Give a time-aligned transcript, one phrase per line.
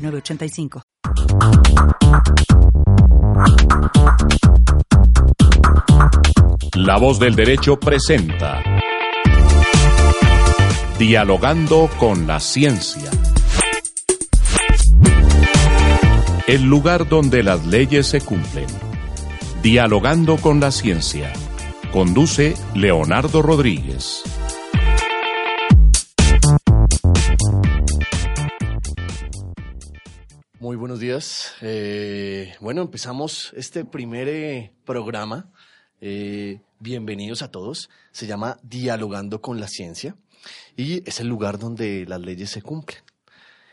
[0.00, 0.82] 906985.
[6.76, 8.62] La voz del derecho presenta
[10.98, 13.10] Dialogando con la ciencia.
[16.46, 18.66] El lugar donde las leyes se cumplen.
[19.62, 21.32] Dialogando con la ciencia.
[21.92, 24.22] Conduce Leonardo Rodríguez.
[30.70, 31.54] Muy buenos días.
[31.62, 35.50] Eh, bueno, empezamos este primer eh, programa.
[36.00, 37.90] Eh, bienvenidos a todos.
[38.12, 40.14] Se llama Dialogando con la Ciencia
[40.76, 43.00] y es el lugar donde las leyes se cumplen.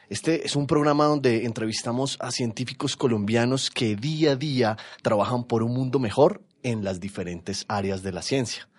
[0.09, 5.61] Este es un programa donde entrevistamos a científicos colombianos que día a día trabajan por
[5.61, 8.69] un mundo mejor en las diferentes áreas de la ciencia,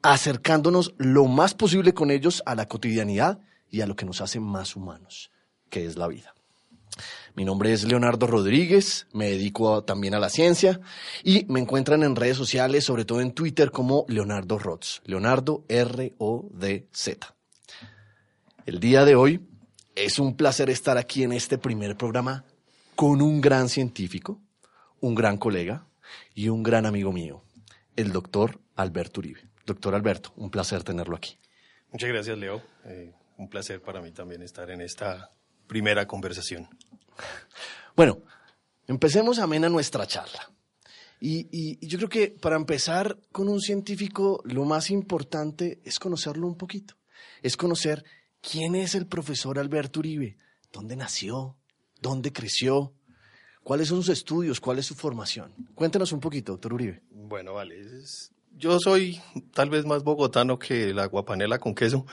[0.00, 4.40] acercándonos lo más posible con ellos a la cotidianidad y a lo que nos hace
[4.40, 5.30] más humanos,
[5.68, 6.32] que es la vida.
[7.38, 10.80] Mi nombre es Leonardo Rodríguez, me dedico también a la ciencia
[11.22, 17.36] y me encuentran en redes sociales, sobre todo en Twitter, como Leonardo Rods, Leonardo R-O-D-Z.
[18.66, 19.48] El día de hoy
[19.94, 22.44] es un placer estar aquí en este primer programa
[22.96, 24.40] con un gran científico,
[24.98, 25.86] un gran colega
[26.34, 27.44] y un gran amigo mío,
[27.94, 29.42] el doctor Alberto Uribe.
[29.64, 31.38] Doctor Alberto, un placer tenerlo aquí.
[31.92, 32.60] Muchas gracias, Leo.
[32.84, 35.30] Eh, un placer para mí también estar en esta
[35.68, 36.68] primera conversación.
[37.96, 38.22] Bueno,
[38.86, 40.50] empecemos amena nuestra charla.
[41.20, 46.46] Y, y, yo creo que para empezar con un científico, lo más importante es conocerlo
[46.46, 46.94] un poquito.
[47.42, 48.04] Es conocer
[48.40, 50.36] quién es el profesor Alberto Uribe,
[50.72, 51.56] dónde nació,
[52.00, 52.94] dónde creció,
[53.64, 55.52] cuáles son sus estudios, cuál es su formación.
[55.74, 57.02] Cuéntenos un poquito, doctor Uribe.
[57.10, 57.76] Bueno, vale.
[58.56, 59.20] yo soy
[59.52, 62.06] tal vez más bogotano que la guapanela con queso.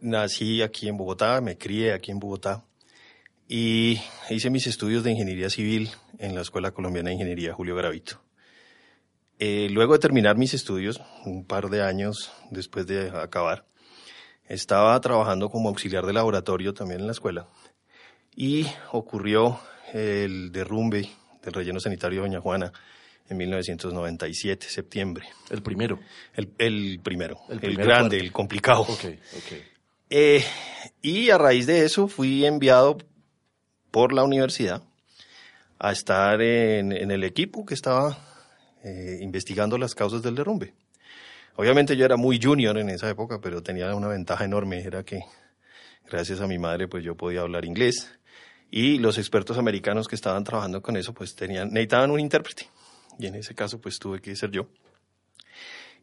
[0.00, 2.64] Nací aquí en Bogotá, me crié aquí en Bogotá
[3.48, 8.22] y hice mis estudios de ingeniería civil en la Escuela Colombiana de Ingeniería Julio Gravito.
[9.38, 13.66] Eh, luego de terminar mis estudios, un par de años después de acabar,
[14.48, 17.48] estaba trabajando como auxiliar de laboratorio también en la escuela
[18.36, 19.60] y ocurrió
[19.92, 21.08] el derrumbe
[21.42, 22.72] del relleno sanitario de Doña Juana
[23.28, 25.26] en 1997, septiembre.
[25.50, 25.98] El primero.
[26.34, 26.48] El,
[27.02, 28.82] primero, el, grande, el complicado.
[28.82, 29.64] Okay, okay.
[30.10, 30.44] Eh,
[31.00, 32.98] y a raíz de eso fui enviado
[33.92, 34.82] por la universidad
[35.78, 38.18] a estar en, el equipo que estaba
[38.82, 40.74] eh, investigando las causas del derrumbe.
[41.56, 45.20] Obviamente yo era muy junior en esa época, pero tenía una ventaja enorme, era que
[46.10, 48.10] gracias a mi madre pues yo podía hablar inglés
[48.70, 52.68] y los expertos americanos que estaban trabajando con eso pues tenían, necesitaban un intérprete
[53.18, 54.68] y en ese caso pues tuve que ser yo.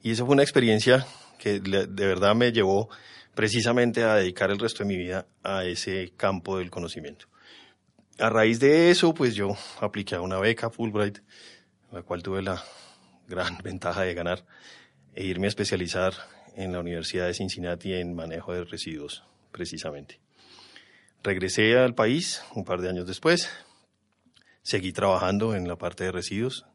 [0.04, 1.06] Y eso fue una experiencia
[1.40, 2.90] que de verdad me llevó
[3.34, 7.26] precisamente a dedicar el resto de mi vida a ese campo del conocimiento.
[8.20, 11.20] A raíz de eso, pues yo apliqué a una beca Fulbright,
[11.90, 12.62] la cual tuve la
[13.30, 14.46] gran ventaja de ganar
[15.16, 16.14] e irme a especializar
[16.58, 20.20] en la Universidad de Cincinnati en manejo de residuos, precisamente.
[21.24, 23.50] Regresé al país un par de años después,
[24.64, 26.66] seguí trabajando en la parte de residuos.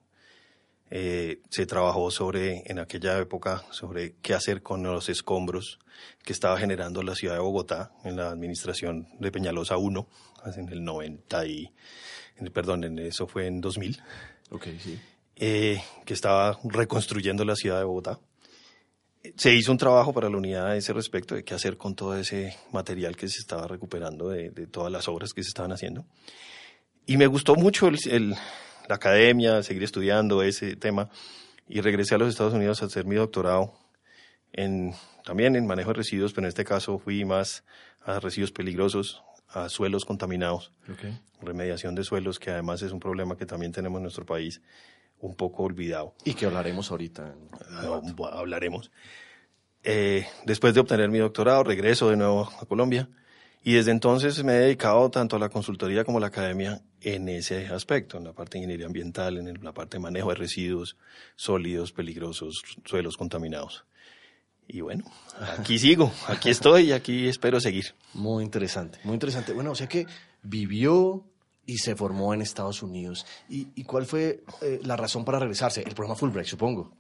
[0.90, 5.78] Eh, se trabajó sobre, en aquella época, sobre qué hacer con los escombros
[6.22, 10.08] que estaba generando la ciudad de Bogotá en la administración de Peñalosa 1
[10.56, 11.72] en el 90 y,
[12.52, 14.02] perdón, en eso fue en 2000.
[14.50, 14.98] Okay, sí.
[15.36, 18.20] Eh, que estaba reconstruyendo la ciudad de Bogotá.
[19.36, 22.16] Se hizo un trabajo para la unidad a ese respecto de qué hacer con todo
[22.16, 26.04] ese material que se estaba recuperando de, todas las obras que se estaban haciendo.
[27.06, 28.36] Y me gustó mucho el,
[28.88, 31.08] la academia, seguir estudiando ese tema.
[31.68, 33.72] Y regresé a los Estados Unidos a hacer mi doctorado
[34.52, 34.92] en,
[35.24, 37.64] también en manejo de residuos, pero en este caso fui más
[38.02, 40.72] a residuos peligrosos, a suelos contaminados,
[41.40, 44.60] remediación de suelos, que además es un problema que también tenemos en nuestro país,
[45.20, 46.14] un poco olvidado.
[46.24, 47.34] Y que hablaremos ahorita.
[47.70, 48.00] Ah,
[48.32, 48.90] hablaremos.
[49.82, 53.08] Eh, después de obtener mi doctorado, regreso de nuevo a Colombia
[53.64, 57.28] y desde entonces me he dedicado tanto a la consultoría como a la academia en
[57.28, 60.96] ese aspecto, en la parte de ingeniería ambiental, en la parte de manejo de residuos
[61.34, 63.84] sólidos, peligrosos, suelos contaminados.
[64.68, 65.04] Y bueno,
[65.58, 67.94] aquí sigo, aquí estoy y aquí espero seguir.
[68.12, 69.52] Muy interesante, muy interesante.
[69.52, 70.06] Bueno, o sea que
[70.42, 71.24] vivió,
[71.66, 73.26] y se formó en Estados Unidos.
[73.48, 75.82] ¿Y, cuál fue eh, la razón para regresarse?
[75.82, 76.92] El programa Fulbright, supongo.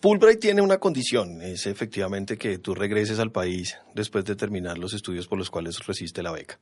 [0.00, 4.94] Fulbright tiene una condición, es efectivamente que tú regreses al país después de terminar los
[4.94, 6.58] estudios por los cuales recibiste la beca.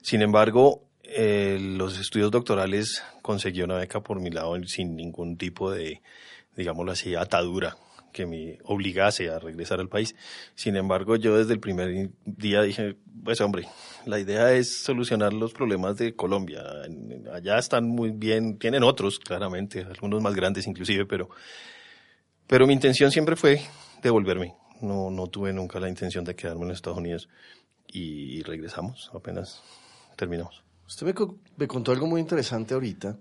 [0.00, 5.70] Sin embargo, eh, los estudios doctorales conseguí una beca por mi lado sin ningún tipo
[5.70, 6.00] de,
[6.56, 7.76] digámoslo así, atadura
[8.12, 10.14] que me obligase a regresar al país.
[10.54, 13.66] Sin embargo, yo desde el primer día dije, pues hombre,
[14.06, 16.62] la idea es solucionar los problemas de Colombia.
[17.32, 21.30] Allá están muy bien, tienen otros, claramente, algunos más grandes inclusive, pero,
[22.50, 23.62] pero mi intención siempre fue
[24.02, 24.56] devolverme.
[24.80, 27.28] No, no tuve nunca la intención de quedarme en Estados Unidos
[27.86, 29.62] y regresamos apenas
[30.16, 30.64] terminamos.
[30.84, 31.14] Usted me,
[31.56, 33.16] me contó algo muy interesante ahorita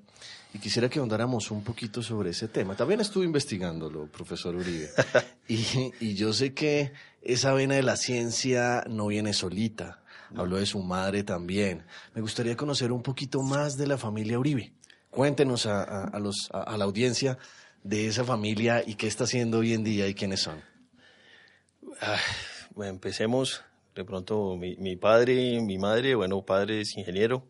[0.52, 2.76] y quisiera que ahondáramos un poquito sobre ese tema.
[2.76, 4.90] También estuve investigándolo, profesor Uribe,
[5.48, 10.02] y, y, yo sé que esa vena de la ciencia no viene solita.
[10.36, 11.86] Habló de su madre también.
[12.16, 14.74] Me gustaría conocer un poquito más de la familia Uribe.
[15.12, 17.38] Cuéntenos a, a, a los, a, la audiencia
[17.84, 20.62] de esa familia y qué está haciendo hoy en día y quiénes son.
[22.02, 22.20] Ah,
[22.76, 23.64] bueno, empecemos
[23.96, 27.46] de pronto mi, mi padre, mi madre, bueno, padre es ingeniero,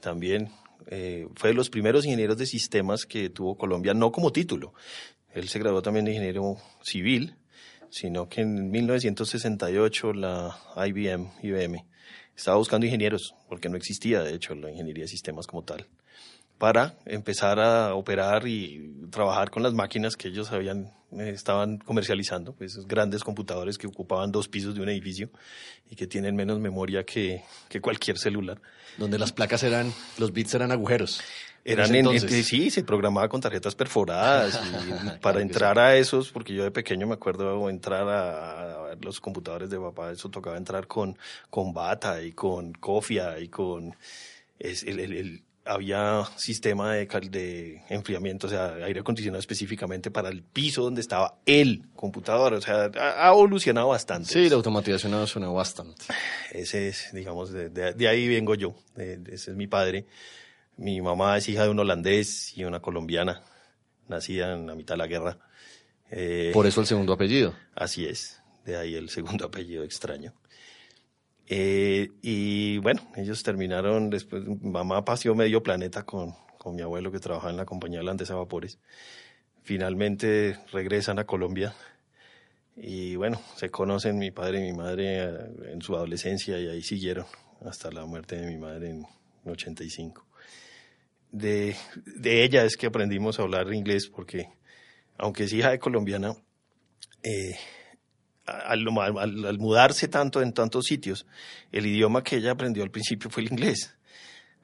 [0.00, 0.50] también
[0.86, 4.74] eh, fue de los primeros ingenieros de sistemas que tuvo Colombia, no como título.
[5.32, 7.36] Él se graduó también de ingeniero civil,
[7.90, 11.84] sino que en 1968 la IBM, IBM,
[12.36, 15.86] estaba buscando ingenieros, porque no existía, de hecho, la ingeniería de sistemas como tal
[16.58, 22.52] para empezar a operar y trabajar con las máquinas que ellos habían eh, estaban comercializando,
[22.52, 25.30] pues esos grandes computadores que ocupaban dos pisos de un edificio
[25.90, 28.60] y que tienen menos memoria que, que cualquier celular.
[28.98, 31.20] Donde las placas eran, los bits eran agujeros.
[31.64, 36.54] Eran en, en, sí, se programaba con tarjetas perforadas y para entrar a esos, porque
[36.54, 40.86] yo de pequeño me acuerdo entrar a, a, los computadores de papá, eso tocaba entrar
[40.86, 41.18] con,
[41.50, 43.96] con bata y con cofia y con
[44.58, 50.28] es el, el, el había sistema de, de, enfriamiento, o sea, aire acondicionado específicamente para
[50.28, 52.54] el piso donde estaba el computador.
[52.54, 54.32] O sea, ha, evolucionado bastante.
[54.32, 56.04] Sí, la automatización ha evolucionado bastante.
[56.52, 58.74] Ese es, digamos, de, de, de ahí vengo yo.
[58.96, 60.06] ese es mi padre.
[60.76, 63.42] Mi mamá es hija de un holandés y una colombiana,
[64.08, 65.38] nacida en la mitad de la guerra.
[66.10, 67.54] Eh, Por eso el segundo apellido.
[67.74, 70.34] Así es, de ahí el segundo apellido extraño.
[71.48, 77.20] Eh, y bueno, ellos terminaron después, mamá paseó medio planeta con, con mi abuelo que
[77.20, 78.78] trabajaba en la compañía holandesa Vapores.
[79.62, 81.74] Finalmente regresan a Colombia
[82.76, 85.30] y bueno, se conocen mi padre y mi madre eh,
[85.72, 87.26] en su adolescencia y ahí siguieron
[87.64, 89.06] hasta la muerte de mi madre en
[89.46, 90.26] 85.
[91.30, 94.48] De, de ella es que aprendimos a hablar inglés porque,
[95.18, 96.34] aunque es hija de colombiana,
[97.22, 97.56] eh,
[98.46, 101.26] al, al, al, mudarse tanto en tantos sitios,
[101.72, 103.96] el idioma que ella aprendió al principio fue el inglés.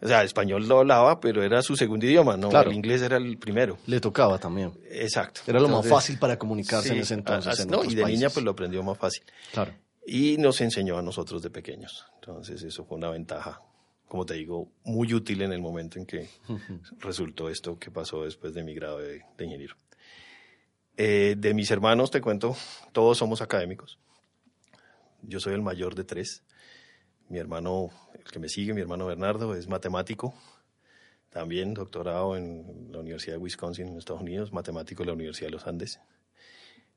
[0.03, 2.49] O sea, español lo hablaba, pero era su segundo idioma, ¿no?
[2.49, 2.71] Claro.
[2.71, 3.79] El inglés era el primero.
[3.87, 4.73] Le tocaba también.
[4.91, 5.43] Exacto.
[5.47, 7.61] Era lo entonces, más fácil para comunicarse sí, en ese entonces.
[7.61, 8.21] A, en no, y de países.
[8.21, 9.23] niña pues lo aprendió más fácil.
[9.53, 9.73] Claro.
[10.05, 12.05] Y nos enseñó a nosotros de pequeños.
[12.17, 13.61] Entonces eso fue una ventaja,
[14.09, 16.29] como te digo, muy útil en el momento en que
[16.99, 19.77] resultó esto que pasó después de mi grado de, de ingeniero.
[20.97, 22.55] Eh, de mis hermanos, te cuento,
[22.93, 23.99] todos somos académicos.
[25.23, 26.43] Yo soy el mayor de tres.
[27.29, 30.35] Mi hermano, el que me sigue, mi hermano Bernardo, es matemático.
[31.31, 35.53] También doctorado en la Universidad de Wisconsin, en Estados Unidos, matemático de la Universidad de
[35.53, 36.01] los Andes.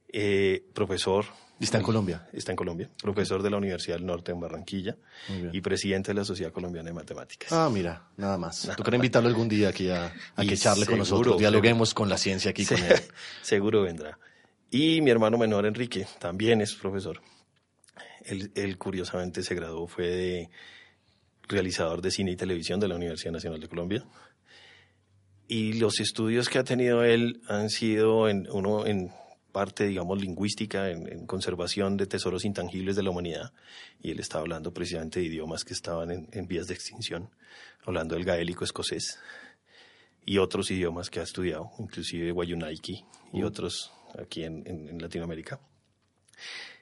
[0.10, 1.26] Eh, profesor.
[1.60, 2.28] ¿Está en Colombia?
[2.34, 2.90] Está en Colombia.
[3.02, 4.98] Profesor de la Universidad del Norte en Barranquilla
[5.54, 7.52] y presidente de la Sociedad Colombiana de Matemáticas.
[7.52, 8.66] Ah, mira, nada más.
[8.66, 12.18] Nada Tocará invitarlo algún día aquí a, a que charle con nosotros, dialoguemos con la
[12.18, 13.00] ciencia aquí con él.
[13.42, 14.20] seguro vendrá.
[14.70, 17.22] Y mi hermano menor, Enrique, también es profesor.
[18.26, 20.50] Él, él curiosamente se graduó, fue de
[21.48, 24.06] realizador de cine y televisión de la Universidad Nacional de Colombia.
[25.48, 29.12] Y los estudios que ha tenido él han sido en, uno en
[29.56, 33.54] parte, digamos, lingüística, en, en, conservación de tesoros intangibles de la humanidad.
[34.02, 37.30] Y él estaba hablando precisamente de idiomas que estaban en, en vías de extinción,
[37.86, 39.18] hablando del gaélico escocés
[40.26, 43.48] y otros idiomas que ha estudiado, inclusive Wayunaiki y uh.
[43.48, 45.62] otros aquí en, en, Latinoamérica.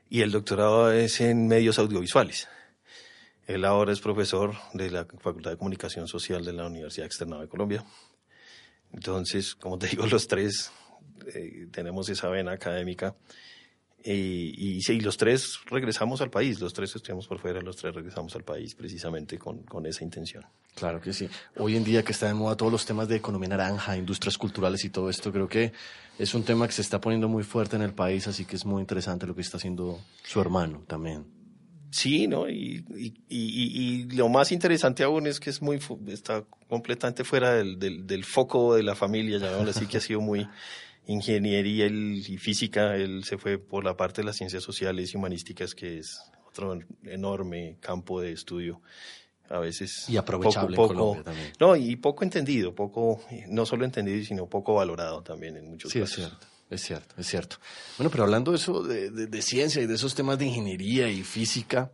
[0.09, 2.47] Y el doctorado es en medios audiovisuales.
[3.45, 7.49] Él ahora es profesor de la Facultad de Comunicación Social de la Universidad Externada de
[7.49, 7.85] Colombia.
[8.93, 10.71] Entonces, como te digo, los tres
[11.33, 13.15] eh, tenemos esa vena académica.
[14.05, 17.95] Y, y, y, los tres regresamos al país, los tres estudiamos por fuera, los tres
[17.95, 20.43] regresamos al país precisamente con, con, esa intención.
[20.75, 21.29] Claro que sí.
[21.55, 24.83] Hoy en día que está de moda todos los temas de economía naranja, industrias culturales
[24.83, 25.71] y todo esto, creo que
[26.19, 28.65] es un tema que se está poniendo muy fuerte en el país, así que es
[28.65, 31.25] muy interesante lo que está haciendo su hermano también.
[31.89, 32.49] Sí, ¿no?
[32.49, 37.79] Y, y, y, lo más interesante aún es que es muy, está completamente fuera del,
[37.79, 40.45] del, del foco de la familia, llamémoslo así, que ha sido muy
[41.07, 45.75] ingeniería y física, él se fue por la parte de las ciencias sociales y humanísticas,
[45.75, 48.81] que es otro enorme campo de estudio
[49.49, 51.51] a veces y aprovechable poco, también.
[51.59, 56.09] no y poco entendido poco no solo entendido sino poco valorado también en muchos casos
[56.09, 57.57] sí es cierto es cierto es cierto.
[57.97, 61.91] Bueno pero hablando de eso de, ciencia y de esos temas de ingeniería y física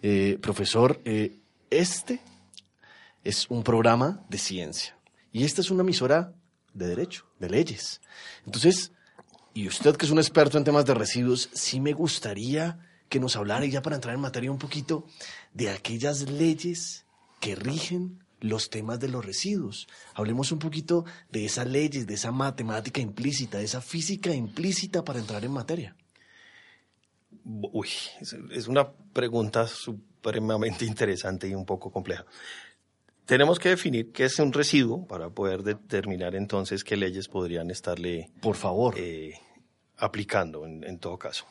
[0.00, 1.38] eh, profesor eh,
[1.70, 2.20] este
[3.24, 4.96] es un programa de ciencia.
[5.32, 6.34] Y esta es una emisora
[6.74, 8.00] de derecho de leyes
[8.46, 8.92] entonces
[9.54, 12.78] y usted que es un experto en temas de residuos sí me gustaría
[13.12, 15.04] que nos hablara, ya para entrar en materia un poquito,
[15.52, 17.04] de aquellas leyes
[17.40, 19.86] que rigen los temas de los residuos.
[20.14, 25.18] Hablemos un poquito de esas leyes, de esa matemática implícita, de esa física implícita para
[25.18, 25.94] entrar en materia.
[27.44, 27.90] Uy,
[28.50, 32.24] es una pregunta supremamente interesante y un poco compleja.
[33.26, 38.30] Tenemos que definir qué es un residuo para poder determinar entonces qué leyes podrían estarle,
[38.40, 39.34] por favor, eh,
[39.96, 41.46] aplicando en todo caso.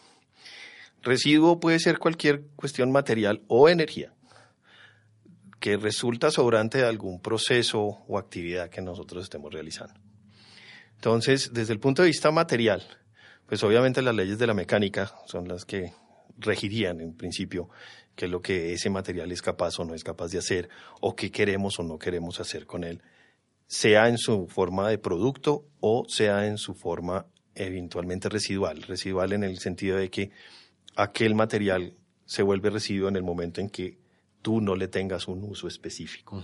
[1.02, 4.14] Residuo puede ser cualquier cuestión material o energía
[5.62, 9.94] que resulta sobrante de algún proceso o actividad que nosotros estemos realizando.
[10.96, 12.84] Entonces, desde el punto de vista material,
[13.46, 15.94] pues obviamente las leyes de la mecánica son las que
[16.42, 17.70] regirían en principio
[18.16, 20.70] qué es lo que ese material es capaz o no es capaz de hacer,
[21.00, 23.02] o qué queremos o no queremos hacer con él,
[23.68, 28.82] sea en su forma de producto o sea en su forma eventualmente residual.
[28.82, 30.32] Residual en el sentido de que
[30.96, 31.96] aquel material
[32.26, 33.98] se vuelve residuo en el momento en que
[34.42, 36.42] tú no le tengas un uso específico.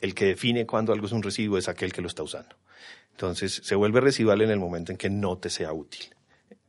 [0.00, 2.56] El que define cuándo algo es un residuo es aquel que lo está usando.
[3.10, 6.14] Entonces, se vuelve residual en el momento en que no te sea útil.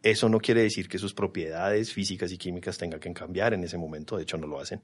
[0.02, 3.78] Eso no quiere decir que sus propiedades físicas y químicas tengan que cambiar en ese
[3.78, 4.82] momento, de hecho no lo hacen.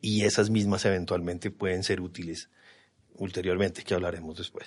[0.00, 2.50] Y esas mismas eventualmente pueden ser útiles
[3.14, 4.66] ulteriormente, que hablaremos después.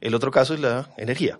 [0.00, 1.38] El otro caso es la energía.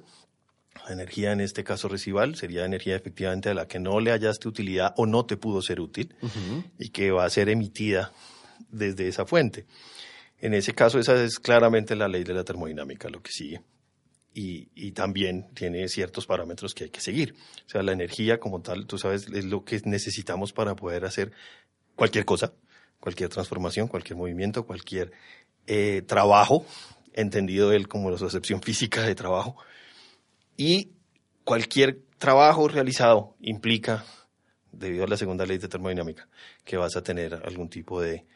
[0.86, 4.48] La energía en este caso residual sería energía efectivamente a la que no le hallaste
[4.48, 6.14] utilidad o no te pudo ser útil
[6.78, 8.12] y que va a ser emitida
[8.70, 9.66] desde esa fuente.
[10.38, 13.60] En ese caso esa es claramente la ley de la termodinámica, lo que sigue.
[14.32, 17.34] Y, y, también tiene ciertos parámetros que hay que seguir.
[17.66, 21.32] O sea, la energía como tal, tú sabes, es lo que necesitamos para poder hacer
[21.96, 22.52] cualquier cosa,
[23.00, 25.10] cualquier transformación, cualquier movimiento, cualquier
[25.66, 26.64] eh, trabajo,
[27.12, 29.56] entendido él como la acepción física de trabajo,
[30.56, 30.92] y
[31.44, 34.04] cualquier trabajo realizado implica,
[34.72, 36.28] debido a la segunda ley de termodinámica,
[36.64, 38.26] que vas a tener algún tipo de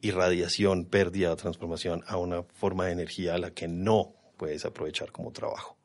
[0.00, 5.32] irradiación, pérdida transformación a una forma de energía a la que no puedes aprovechar como
[5.32, 5.76] trabajo.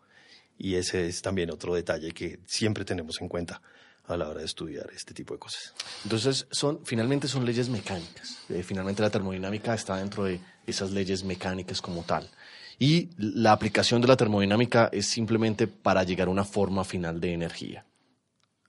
[0.58, 3.62] Y ese es también otro detalle que siempre tenemos en cuenta
[4.06, 5.74] a la hora de estudiar este tipo de cosas.
[6.04, 8.44] Entonces, son, finalmente son leyes mecánicas.
[8.50, 12.30] Eh, finalmente la termodinámica está dentro de esas leyes mecánicas como tal.
[12.78, 17.34] Y la aplicación de la termodinámica es simplemente para llegar a una forma final de
[17.34, 17.86] energía.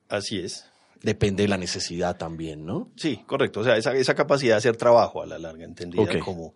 [0.09, 0.67] Así es.
[1.01, 2.93] Depende de la necesidad también, ¿no?
[2.97, 3.61] Sí, correcto.
[3.61, 6.55] O sea, esa, esa capacidad de hacer trabajo a la larga, entendida como,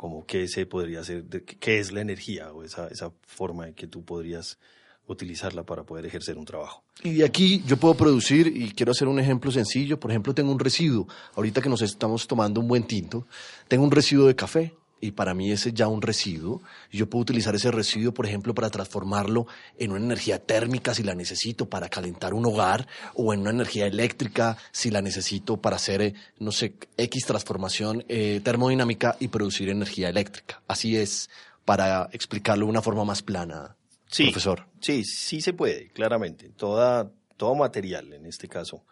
[0.00, 3.86] como qué se podría hacer, qué es la energía o esa, esa forma en que
[3.86, 4.58] tú podrías
[5.06, 6.82] utilizarla para poder ejercer un trabajo.
[7.02, 10.52] Y de aquí yo puedo producir, y quiero hacer un ejemplo sencillo, por ejemplo, tengo
[10.52, 13.26] un residuo, ahorita que nos estamos tomando un buen tinto,
[13.68, 16.62] tengo un residuo de café, y para mí ese es ya un residuo.
[16.92, 19.46] Yo puedo utilizar ese residuo, por ejemplo, para transformarlo
[19.78, 23.86] en una energía térmica si la necesito para calentar un hogar o en una energía
[23.86, 29.70] eléctrica si la necesito para hacer, eh, no sé, X transformación eh, termodinámica y producir
[29.70, 30.60] energía eléctrica.
[30.68, 31.30] Así es,
[31.64, 33.76] para explicarlo de una forma más plana,
[34.06, 34.66] sí, profesor.
[34.80, 36.50] Sí, sí se puede, claramente.
[36.50, 38.84] Toda, todo material, en este caso,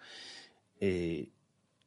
[0.80, 1.28] eh,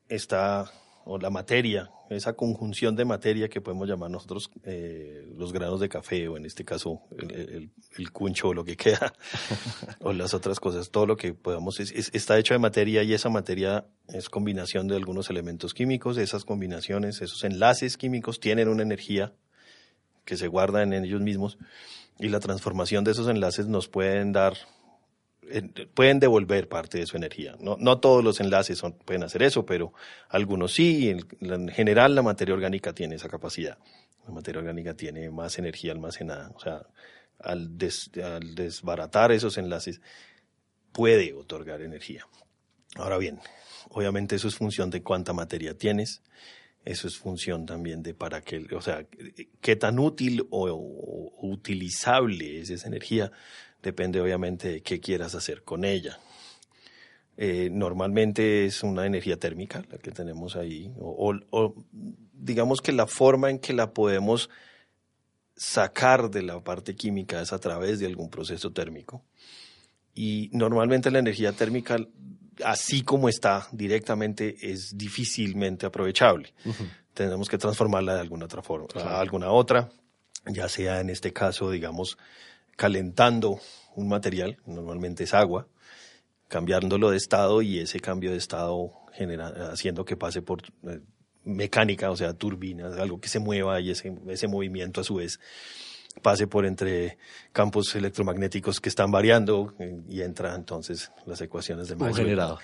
[0.08, 0.72] está
[1.06, 5.90] o la materia, esa conjunción de materia que podemos llamar nosotros eh, los granos de
[5.90, 9.14] café o en este caso el, el, cuncho o lo que queda
[10.02, 13.86] o las otras cosas, todo lo que podamos está hecho de materia y esa materia
[14.08, 19.34] es combinación de algunos elementos químicos, esas combinaciones, esos enlaces químicos tienen una energía
[20.26, 21.58] que se guarda en ellos mismos
[22.20, 24.56] y la transformación de esos enlaces nos pueden dar
[25.94, 27.56] pueden devolver parte de su energía.
[27.60, 29.94] No, no todos los enlaces pueden hacer eso, pero
[30.30, 31.10] algunos sí.
[31.10, 33.78] En, en, general, la materia orgánica tiene esa capacidad.
[34.26, 36.52] La materia orgánica tiene más energía almacenada.
[36.56, 36.86] O sea,
[37.40, 37.78] al,
[38.24, 40.02] al desbaratar esos enlaces,
[40.92, 42.28] puede otorgar energía.
[42.96, 43.40] Ahora bien,
[43.90, 46.22] obviamente eso es función de cuánta materia tienes.
[46.84, 49.06] Eso es función también de para qué, o sea,
[49.62, 53.32] qué tan útil o, o utilizable es esa energía
[53.82, 56.20] depende obviamente de qué quieras hacer con ella.
[57.38, 61.76] Eh, normalmente es una energía térmica la que tenemos ahí, o, o,
[62.34, 64.50] digamos que la forma en que la podemos
[65.56, 69.24] sacar de la parte química es a través de algún proceso térmico.
[70.14, 71.98] Y normalmente la energía térmica,
[72.66, 76.54] así como está directamente, es difícilmente aprovechable.
[77.14, 79.90] Tenemos que transformarla de alguna otra forma, a alguna otra,
[80.46, 82.18] ya sea en este caso, digamos,
[82.76, 83.60] calentando
[83.96, 85.68] un material, normalmente es agua,
[86.48, 91.00] cambiándolo de estado y ese cambio de estado genera, haciendo que pase por eh,
[91.44, 95.40] mecánica, o sea, turbinas, algo que se mueva y ese, ese movimiento a su vez
[96.22, 97.18] pase por entre
[97.54, 102.12] campos electromagnéticos que están variando eh, y entra entonces las ecuaciones de Maxwell.
[102.12, 102.60] Un generador.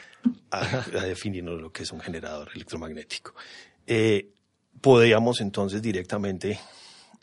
[0.51, 3.33] A, a definirnos lo que es un generador electromagnético.
[3.85, 4.29] Eh,
[4.81, 6.59] podríamos entonces directamente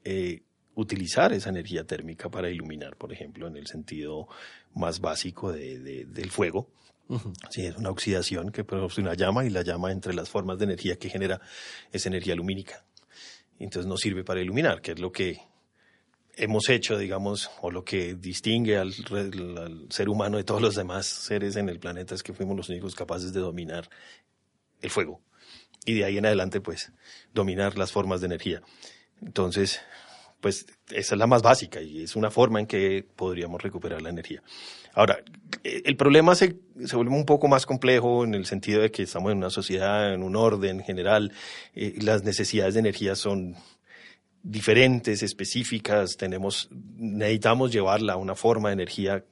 [0.03, 0.43] eh,
[0.75, 4.29] utilizar esa energía térmica para iluminar, por ejemplo, en el sentido
[4.75, 6.69] más básico de, de, del fuego.
[7.51, 10.65] Sí, es una oxidación que produce una llama y la llama entre las formas de
[10.65, 11.41] energía que genera
[11.93, 12.85] es energía lumínica.
[13.59, 15.39] Entonces nos sirve para iluminar, que es lo que
[16.37, 21.07] hemos hecho, digamos, o lo que distingue al, al, ser humano de todos los demás
[21.07, 23.89] seres en el planeta es que fuimos los únicos capaces de dominar
[24.81, 25.21] el fuego.
[25.85, 26.93] Y de ahí en adelante, pues,
[27.33, 28.63] dominar las formas de energía.
[29.21, 29.81] Entonces,
[30.45, 34.11] pues, esa es la más básica y es una forma en que podríamos recuperar la
[34.11, 34.43] energía.
[34.93, 35.25] Ahora,
[35.63, 39.33] el problema se, se vuelve un poco más complejo en el sentido de que estamos
[39.33, 41.33] en una sociedad, en un orden general,
[41.75, 43.57] eh, las necesidades de energía son
[44.43, 49.25] diferentes, específicas, tenemos, necesitamos llevarla a una forma de energía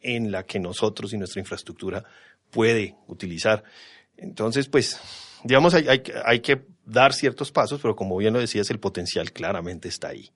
[0.00, 2.04] en la que nosotros y nuestra infraestructura
[2.50, 3.64] puede utilizar.
[4.16, 4.98] Entonces, pues,
[5.44, 9.32] digamos, hay, hay, hay que dar ciertos pasos, pero como bien lo decías, el potencial
[9.32, 10.30] claramente está ahí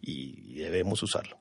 [0.00, 1.38] y debemos usarlo.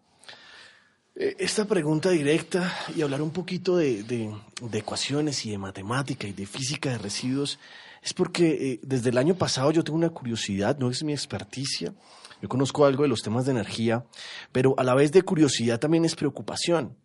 [1.15, 4.33] Eh, esta pregunta directa y hablar un poquito de, de,
[4.79, 7.59] ecuaciones y de matemática y de física de residuos
[8.01, 11.93] es porque eh, desde el año pasado yo tengo una curiosidad, no es mi experticia,
[12.41, 14.03] yo conozco algo de los temas de energía,
[14.51, 16.97] pero a la vez de curiosidad también es preocupación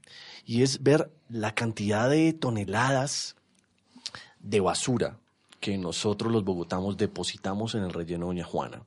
[0.46, 3.37] y es ver la cantidad de toneladas
[4.40, 5.18] de basura
[5.61, 8.83] que nosotros los bogotanos depositamos en el relleno Doña Juana.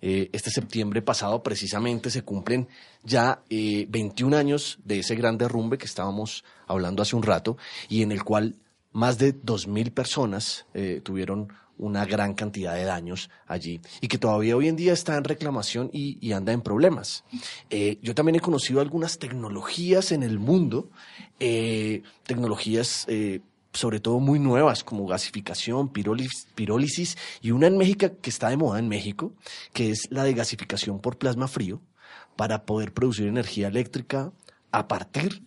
[0.00, 2.68] Eh, este septiembre pasado precisamente se cumplen
[3.02, 7.56] ya eh, 21 años de ese gran derrumbe que estábamos hablando hace un rato
[7.88, 8.56] y en el cual
[8.92, 14.56] más de 2.000 personas eh, tuvieron una gran cantidad de daños allí y que todavía
[14.56, 17.24] hoy en día está en reclamación y, anda en problemas.
[17.70, 20.90] Eh, yo también he conocido algunas tecnologías en el mundo,
[21.38, 23.06] tecnologías
[23.74, 28.78] sobre todo muy nuevas como gasificación, pirólisis, y una en México que está de moda
[28.78, 29.34] en México,
[29.72, 31.82] que es la de gasificación por plasma frío
[32.36, 34.32] para poder producir energía eléctrica
[34.70, 35.42] a partir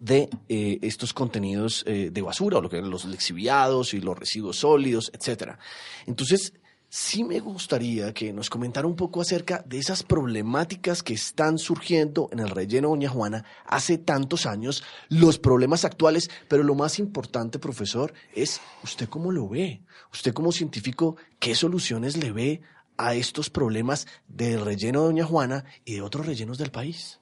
[0.00, 4.58] de eh, estos contenidos eh, de basura, o lo que los lexiviados y los residuos
[4.58, 5.58] sólidos, etcétera.
[6.06, 6.52] Entonces,
[6.88, 12.28] sí me gustaría que nos comentara un poco acerca de esas problemáticas que están surgiendo
[12.32, 17.58] en el relleno Doña Juana hace tantos años, los problemas actuales, pero lo más importante,
[17.58, 22.62] profesor, es usted cómo lo ve, usted como científico, qué soluciones le ve
[22.96, 27.20] a estos problemas del relleno Doña Juana y de otros rellenos del país.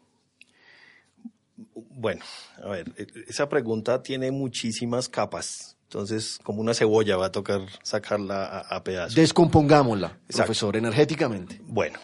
[1.74, 2.22] Bueno,
[2.62, 2.92] a ver,
[3.26, 5.76] esa pregunta tiene muchísimas capas.
[5.87, 9.14] Entonces, como una cebolla va a tocar sacarla a, a pedazos.
[9.14, 10.37] Descompongámosla, Exacto.
[10.37, 11.61] profesor, energéticamente.
[11.64, 11.99] Bueno,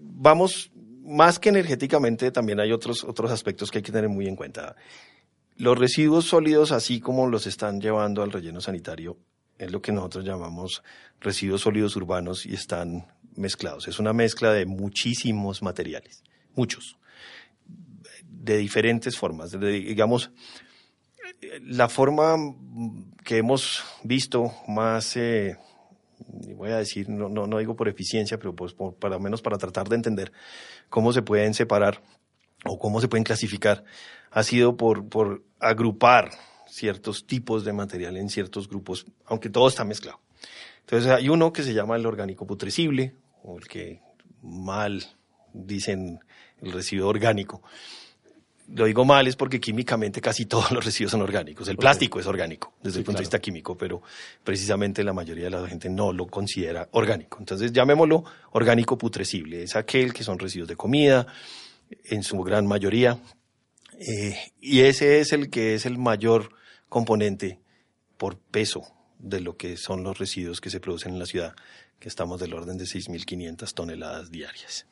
[0.00, 0.70] vamos,
[1.04, 4.76] más que energéticamente, también hay otros, otros aspectos que hay que tener muy en cuenta.
[5.56, 9.18] Los residuos sólidos, así como los están llevando al relleno sanitario,
[9.58, 10.82] es lo que nosotros llamamos
[11.20, 13.88] residuos sólidos urbanos y están mezclados.
[13.88, 16.24] Es una mezcla de muchísimos materiales,
[16.54, 16.96] muchos
[18.44, 19.52] de diferentes formas.
[19.52, 20.30] De, digamos,
[21.62, 22.36] la forma
[23.24, 25.56] que hemos visto más, eh,
[26.56, 29.58] voy a decir, no, no, no, digo por eficiencia, pero pues por, para menos para
[29.58, 30.32] tratar de entender
[30.88, 32.02] cómo se pueden separar
[32.64, 33.84] o cómo se pueden clasificar,
[34.30, 36.30] ha sido por, por agrupar
[36.68, 40.20] ciertos tipos de material en ciertos grupos, aunque todo está mezclado.
[40.80, 44.00] Entonces hay uno que se llama el orgánico putrescible, o el que
[44.42, 45.04] mal
[45.52, 46.20] dicen
[46.60, 47.62] el residuo orgánico,
[48.72, 51.68] lo digo mal es porque químicamente casi todos los residuos son orgánicos.
[51.68, 51.82] El okay.
[51.82, 53.18] plástico es orgánico desde sí, el punto claro.
[53.18, 54.02] de vista químico, pero
[54.42, 57.38] precisamente la mayoría de la gente no lo considera orgánico.
[57.38, 59.62] Entonces llamémoslo orgánico putrescible.
[59.62, 61.26] Es aquel que son residuos de comida,
[62.04, 63.18] en su gran mayoría.
[63.98, 66.50] Eh, y ese es el que es el mayor
[66.88, 67.60] componente
[68.16, 68.82] por peso
[69.18, 71.54] de lo que son los residuos que se producen en la ciudad,
[71.98, 74.86] que estamos del orden de 6.500 toneladas diarias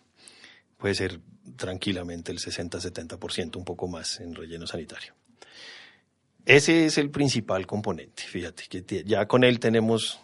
[0.83, 1.21] puede ser
[1.57, 5.15] tranquilamente el 60-70%, un poco más en relleno sanitario.
[6.45, 10.19] Ese es el principal componente, fíjate, que ya con él tenemos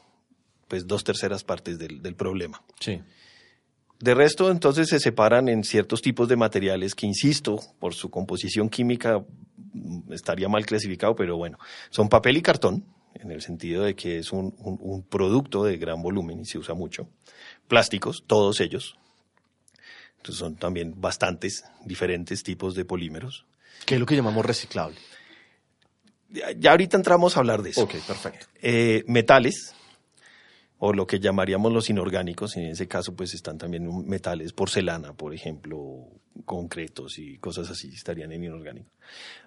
[0.67, 2.61] pues dos terceras partes del, del problema.
[2.81, 3.01] Sí.
[4.01, 8.69] De resto, entonces se separan en ciertos tipos de materiales que, insisto, por su composición
[8.69, 9.25] química
[9.73, 11.57] mm, estaría mal clasificado, pero bueno,
[11.91, 16.03] son papel y cartón, en el sentido de que es un, un, producto de gran
[16.03, 17.09] volumen y se usa mucho.
[17.69, 18.99] Plásticos, todos ellos.
[20.19, 23.47] Entonces son también bastantes diferentes tipos de polímeros.
[23.87, 24.97] ¿Qué es lo que llamamos reciclable?
[26.59, 27.83] Ya, ahorita entramos a hablar de eso.
[27.83, 28.47] Ok, perfecto.
[28.61, 29.75] Eh, metales,
[30.79, 35.35] o lo que llamaríamos los inorgánicos, en ese caso pues están también metales, porcelana, por
[35.35, 36.07] ejemplo,
[36.45, 38.91] concretos y cosas así estarían en inorgánico.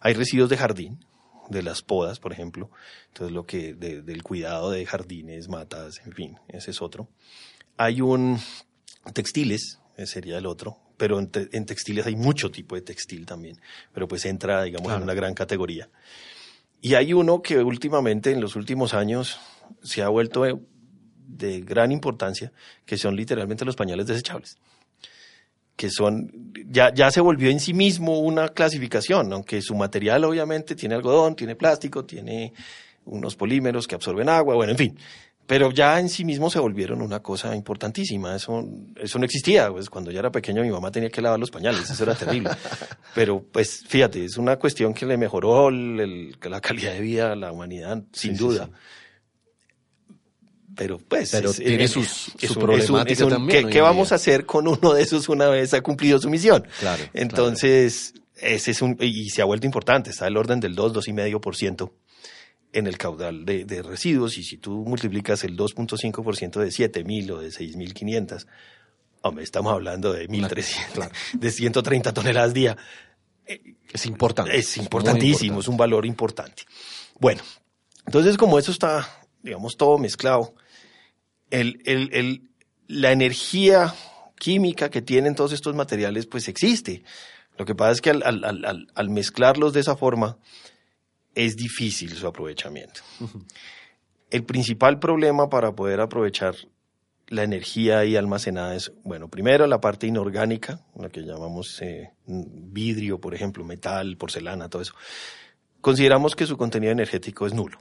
[0.02, 1.06] Hay residuos de jardín,
[1.50, 2.70] de las podas, por ejemplo,
[3.08, 7.10] entonces lo que del cuidado de jardines, matas, en fin, ese es otro.
[7.78, 8.40] Hay un
[9.14, 13.60] textiles, sería el otro, pero en, textiles hay mucho tipo de textil también,
[13.94, 15.90] pero pues entra, digamos, en una gran categoría.
[16.82, 19.40] Y hay uno que últimamente, en los últimos años,
[19.84, 20.44] se ha vuelto
[21.28, 22.52] de gran importancia,
[22.86, 24.58] que son literalmente los pañales desechables
[25.82, 30.76] que son, ya, ya se volvió en sí mismo una clasificación, aunque su material obviamente
[30.76, 32.54] tiene algodón, tiene plástico, tiene
[33.06, 35.00] unos polímeros que absorben agua, bueno, en fin.
[35.52, 38.38] Pero ya en sí mismo se volvieron una cosa importantísima.
[38.38, 39.70] Eso, eso no existía.
[39.70, 41.90] Pues cuando yo era pequeño mi mamá tenía que lavar los pañales.
[41.90, 42.52] Eso era terrible.
[43.14, 47.52] Pero pues fíjate, es una cuestión que le mejoró la calidad de vida a la
[47.52, 48.70] humanidad, sin duda
[50.74, 53.70] pero pues pero tiene sus, su problemática también.
[53.70, 56.66] ¿Qué, vamos a hacer con uno de esos una vez ha cumplido su misión?
[56.80, 57.04] Claro.
[57.14, 61.92] Entonces, ese es un, y se ha vuelto importante, está el orden del 2, 2,5%
[62.74, 67.40] en el caudal de, de, residuos, y si tú multiplicas el 2.5% de 7.000 o
[67.40, 68.48] de 6.500,
[69.22, 71.12] hombre, estamos hablando de 1.300, claro.
[71.34, 72.78] de 130 toneladas día.
[73.92, 74.58] Es importante.
[74.58, 76.64] Es importantísimo, es un valor importante.
[77.20, 77.42] Bueno,
[78.06, 79.08] entonces como eso está,
[79.44, 80.56] digamos, todo mezclado,
[81.50, 82.50] el, el, el,
[82.88, 83.94] la energía
[84.40, 87.04] química que tienen todos estos materiales, pues existe.
[87.58, 90.38] Lo que pasa es que al, al, al, al mezclarlos de esa forma,
[91.36, 93.02] es difícil su aprovechamiento.
[94.30, 96.56] El principal problema para poder aprovechar
[97.28, 103.20] la energía ahí almacenada es, bueno, primero la parte inorgánica, lo que llamamos eh, vidrio,
[103.20, 104.94] por ejemplo, metal, porcelana, todo eso.
[105.80, 107.78] Consideramos que su contenido energético es nulo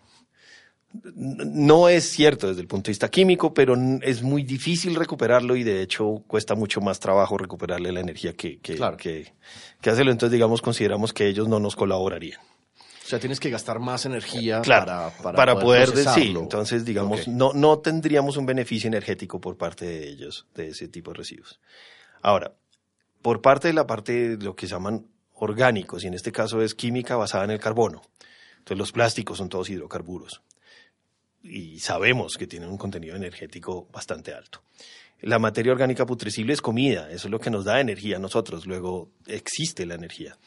[0.93, 5.63] no es cierto desde el punto de vista químico, pero es muy difícil recuperarlo y
[5.63, 9.33] de hecho cuesta mucho más trabajo recuperarle la energía que, que, que,
[9.81, 10.11] que hacerlo.
[10.11, 12.41] Entonces, digamos, consideramos que ellos no nos colaborarían.
[13.11, 16.37] O sea, tienes que gastar más energía para, para, poder, decir.
[16.37, 21.11] Entonces, digamos, no, no tendríamos un beneficio energético por parte de ellos, de ese tipo
[21.11, 21.59] de residuos.
[22.23, 22.55] Ahora,
[23.21, 26.63] por parte de la parte de lo que se llaman orgánicos, y en este caso
[26.63, 28.01] es química basada en el carbono.
[28.59, 30.41] Entonces, los plásticos son todos hidrocarburos
[31.43, 34.63] y sabemos que tienen un contenido energético bastante alto.
[35.23, 38.67] La materia orgánica putrescible es comida, eso es lo que nos da energía a nosotros,
[38.67, 40.39] luego existe la energía.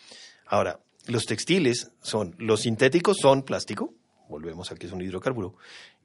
[0.45, 3.93] Ahora, los textiles son, los sintéticos son plástico,
[4.29, 5.55] volvemos a que es un hidrocarburo,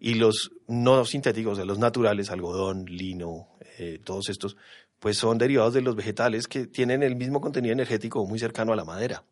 [0.00, 4.56] y los no sintéticos, de los naturales, algodón, lino, eh, todos estos,
[4.98, 8.76] pues son derivados de los vegetales que tienen el mismo contenido energético muy cercano a
[8.76, 9.24] la madera.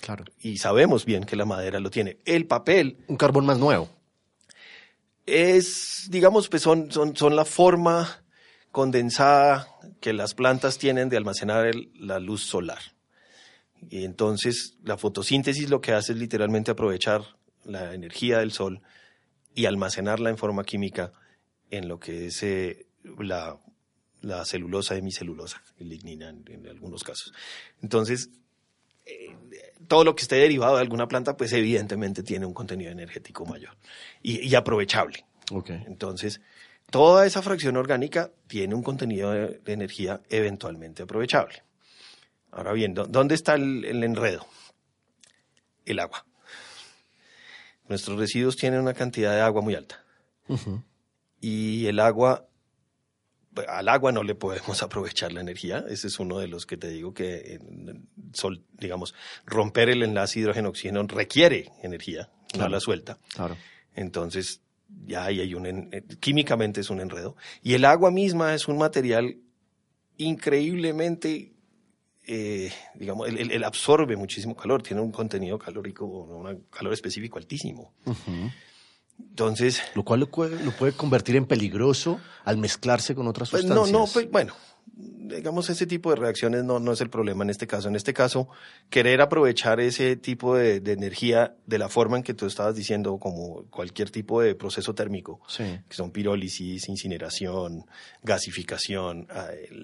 [0.00, 0.24] Claro.
[0.40, 2.18] Y sabemos bien que la madera lo tiene.
[2.24, 2.98] El papel.
[3.08, 3.88] Un carbón más nuevo
[5.28, 8.22] es, digamos, pues son, son, son la forma
[8.70, 9.68] condensada
[10.00, 12.78] que las plantas tienen de almacenar la luz solar.
[13.88, 17.22] Y entonces la fotosíntesis lo que hace es literalmente aprovechar
[17.64, 18.82] la energía del sol
[19.54, 21.12] y almacenarla en forma química
[21.70, 22.86] en lo que es eh,
[23.18, 23.58] la,
[24.20, 27.32] la, celulosa hemicelulosa, lignina en, en, algunos casos.
[27.82, 28.30] Entonces,
[29.08, 29.36] eh,
[29.86, 33.76] todo lo que esté derivado de alguna planta, pues evidentemente tiene un contenido energético mayor
[34.22, 35.24] y, aprovechable.
[35.50, 35.82] Okay.
[35.86, 36.42] Entonces,
[36.90, 41.62] toda esa fracción orgánica tiene un contenido de, energía eventualmente aprovechable.
[42.50, 44.46] Ahora bien, ¿dónde está el, enredo?
[45.84, 46.24] El agua.
[47.88, 50.04] Nuestros residuos tienen una cantidad de agua muy alta.
[51.40, 52.48] Y el agua
[53.66, 55.84] al agua no le podemos aprovechar la energía.
[55.88, 57.58] Ese es uno de los que te digo que,
[58.32, 59.14] sol, digamos,
[59.46, 63.18] romper el enlace hidrógeno-oxígeno requiere energía, no la suelta.
[63.34, 63.56] Claro.
[63.94, 64.60] Entonces,
[65.06, 67.36] ya ahí hay un, eh, químicamente es un enredo.
[67.62, 69.38] Y el agua misma es un material
[70.16, 71.52] increíblemente,
[72.28, 77.94] eh, digamos, él, absorbe muchísimo calor, tiene un contenido calórico, un calor específico altísimo.
[79.18, 83.62] Entonces, Lo cual lo, puede- lo puede convertir en peligroso al mezclarse con otras Pues
[83.62, 83.92] sustancias.
[83.92, 84.54] no, no, pues, bueno,
[84.94, 87.88] digamos ese tipo de reacciones no, no es el problema en este caso.
[87.88, 88.48] En este caso,
[88.90, 93.18] querer aprovechar ese tipo de, de energía de la forma en que tú estabas diciendo,
[93.18, 95.64] como cualquier tipo de proceso térmico, Sí.
[95.88, 97.84] que son pirólisis, incineración,
[98.22, 99.26] gasificación.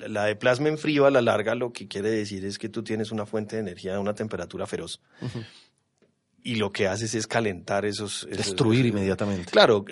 [0.09, 2.83] La de plasma en frío a la larga lo que quiere decir es que tú
[2.83, 5.01] tienes una fuente de energía a una temperatura feroz.
[6.45, 8.25] Y lo que haces es calentar esos...
[8.31, 9.51] esos- Destruir esos- inmediatamente.
[9.51, 9.85] Claro,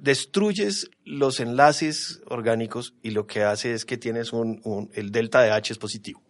[0.00, 5.42] destruyes los enlaces orgánicos y lo que hace es que tienes un, un- el delta
[5.42, 6.22] de H es positivo.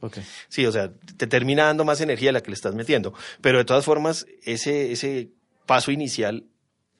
[0.48, 3.14] Sí, o sea, te termina dando más energía de la que le estás metiendo.
[3.40, 5.30] Pero de todas formas, ese, ese
[5.66, 6.46] paso inicial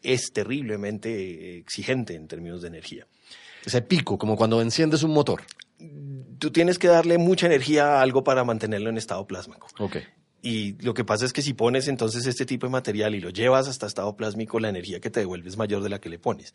[0.02, 3.06] es terriblemente exigente en términos de energía.
[3.66, 5.42] Ese pico, como cuando enciendes un motor.
[6.38, 9.66] Tú tienes que darle mucha energía a algo para mantenerlo en estado plásmico.
[10.42, 13.29] Y lo que pasa es que si pones entonces este tipo de material y lo
[13.29, 16.18] llevas hasta estado plásmico, la energía que te devuelve es mayor de la que le
[16.18, 16.55] pones.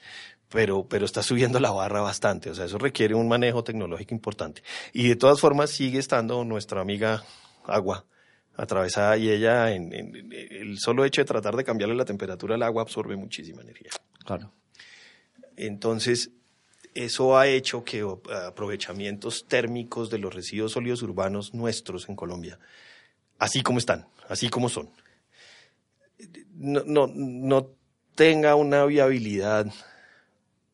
[0.49, 2.49] Pero, pero está subiendo la barra bastante.
[2.49, 4.63] O sea, eso requiere un manejo tecnológico importante.
[4.91, 7.23] Y de todas formas sigue estando nuestra amiga
[7.65, 8.05] agua
[8.57, 12.55] atravesada y ella, en, en- en- el solo hecho de tratar de cambiarle la temperatura
[12.55, 13.91] al agua absorbe muchísima energía.
[14.25, 14.51] Claro.
[15.57, 16.31] Entonces,
[16.93, 22.59] eso ha hecho que o, aprovechamientos térmicos de los residuos sólidos urbanos nuestros en Colombia,
[23.39, 24.89] así como están, así como son,
[26.53, 27.69] no, no, no
[28.15, 29.67] tenga una viabilidad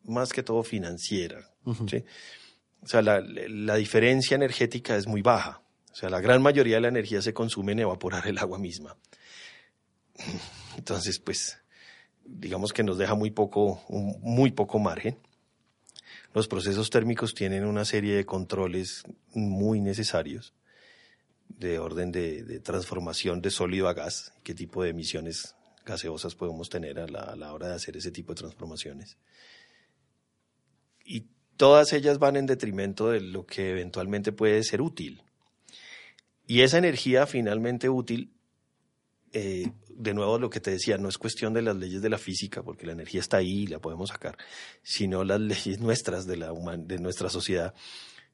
[0.03, 1.49] más que todo financiera.
[1.89, 2.03] ¿sí?
[2.81, 5.61] O sea, la, la diferencia energética es muy baja.
[5.91, 8.95] O sea, la gran mayoría de la energía se consume en evaporar el agua misma.
[10.77, 11.57] Entonces, pues,
[12.25, 15.17] digamos que nos deja muy poco, un- muy poco margen.
[16.33, 20.53] Los procesos térmicos tienen una serie de controles muy necesarios
[21.57, 26.69] de orden de, de transformación de sólido a gas, qué tipo de emisiones gaseosas podemos
[26.69, 29.17] tener a la, a la hora de hacer ese tipo de transformaciones.
[31.03, 35.23] Y todas ellas van en detrimento de lo que eventualmente puede ser útil.
[36.47, 38.33] Y esa energía finalmente útil
[39.33, 42.17] eh, de nuevo lo que te decía, no es cuestión de las leyes de la
[42.17, 44.37] física, porque la energía está ahí y la podemos sacar,
[44.81, 47.73] sino las leyes nuestras de, la de nuestra sociedad.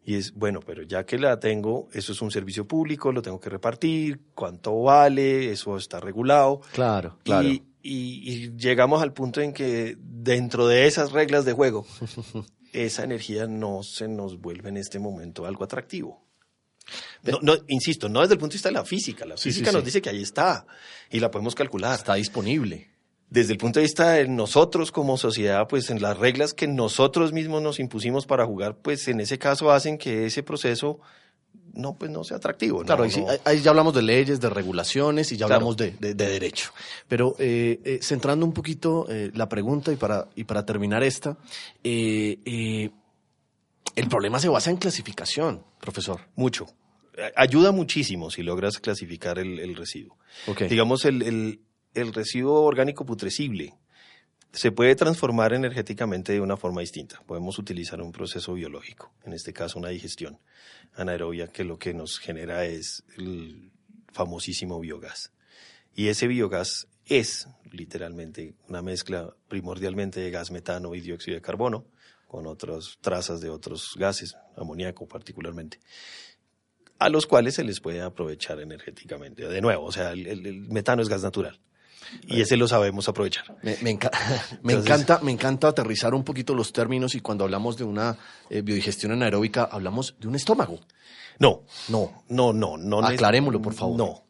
[0.08, 3.42] Y es, bueno, pero ya que la tengo, eso es un servicio público, lo tengo
[3.42, 6.62] que repartir, cuánto vale, eso está regulado.
[6.72, 7.46] Claro, claro.
[7.50, 11.86] Y, y- y llegamos al punto en que dentro de esas reglas de juego,
[12.72, 16.24] esa energía no se nos vuelve en este momento algo atractivo.
[17.24, 19.26] No, no, insisto, no desde el punto de vista de la física.
[19.26, 19.86] La Sí, sí, física nos sí.
[19.88, 20.66] dice que ahí está
[21.12, 21.96] y la podemos calcular.
[22.00, 22.92] Está disponible.
[23.30, 27.34] Desde el punto de vista de nosotros como sociedad, pues en las reglas que nosotros
[27.34, 31.00] mismos nos impusimos para jugar, pues en ese caso hacen que ese proceso
[31.74, 32.82] no, pues no sea atractivo.
[32.84, 35.56] Claro, ahí, sí- ahí- ya hablamos de leyes, de regulaciones y ya Claro.
[35.56, 36.72] hablamos de, de- de derecho.
[37.10, 41.38] Pero eh, eh, centrando un poquito eh, la pregunta y para, y para terminar esta,
[41.84, 42.92] el
[44.10, 46.22] problema se basa en clasificación, profesor.
[46.36, 46.68] Mucho.
[47.36, 50.18] Ayuda muchísimo si logras clasificar el, el residuo.
[50.48, 50.64] Ok.
[50.64, 51.60] Digamos, el, el-
[51.98, 53.74] el residuo orgánico putrescible
[54.54, 57.22] se puede transformar energéticamente de una forma distinta.
[57.26, 60.40] Podemos utilizar un proceso biológico, en este caso una digestión
[60.94, 63.72] anaerobia, que lo que nos genera es el
[64.14, 65.32] famosísimo biogás.
[65.96, 71.86] Y ese biogás es literalmente una mezcla primordialmente de gas metano y dióxido de carbono,
[72.28, 75.80] con otras trazas de otros gases, amoníaco particularmente
[77.00, 79.48] a los cuales se les puede aprovechar energéticamente.
[79.48, 81.60] De nuevo, o sea, el- el metano es gas natural
[82.28, 83.46] y ese lo sabemos aprovechar.
[83.64, 84.12] Me, me enca-
[84.64, 88.18] me Entonces- encanta, me encanta aterrizar un poquito los términos y cuando hablamos de una
[88.50, 90.80] eh, biodigestión anaeróbica hablamos de un estómago.
[91.40, 92.24] No, No.
[92.30, 93.00] no, no, no.
[93.06, 93.98] Aclarémoslo, por favor.
[93.98, 94.24] No.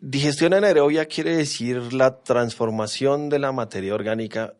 [0.00, 4.54] Digestión anaerobia quiere decir la transformación de la materia orgánica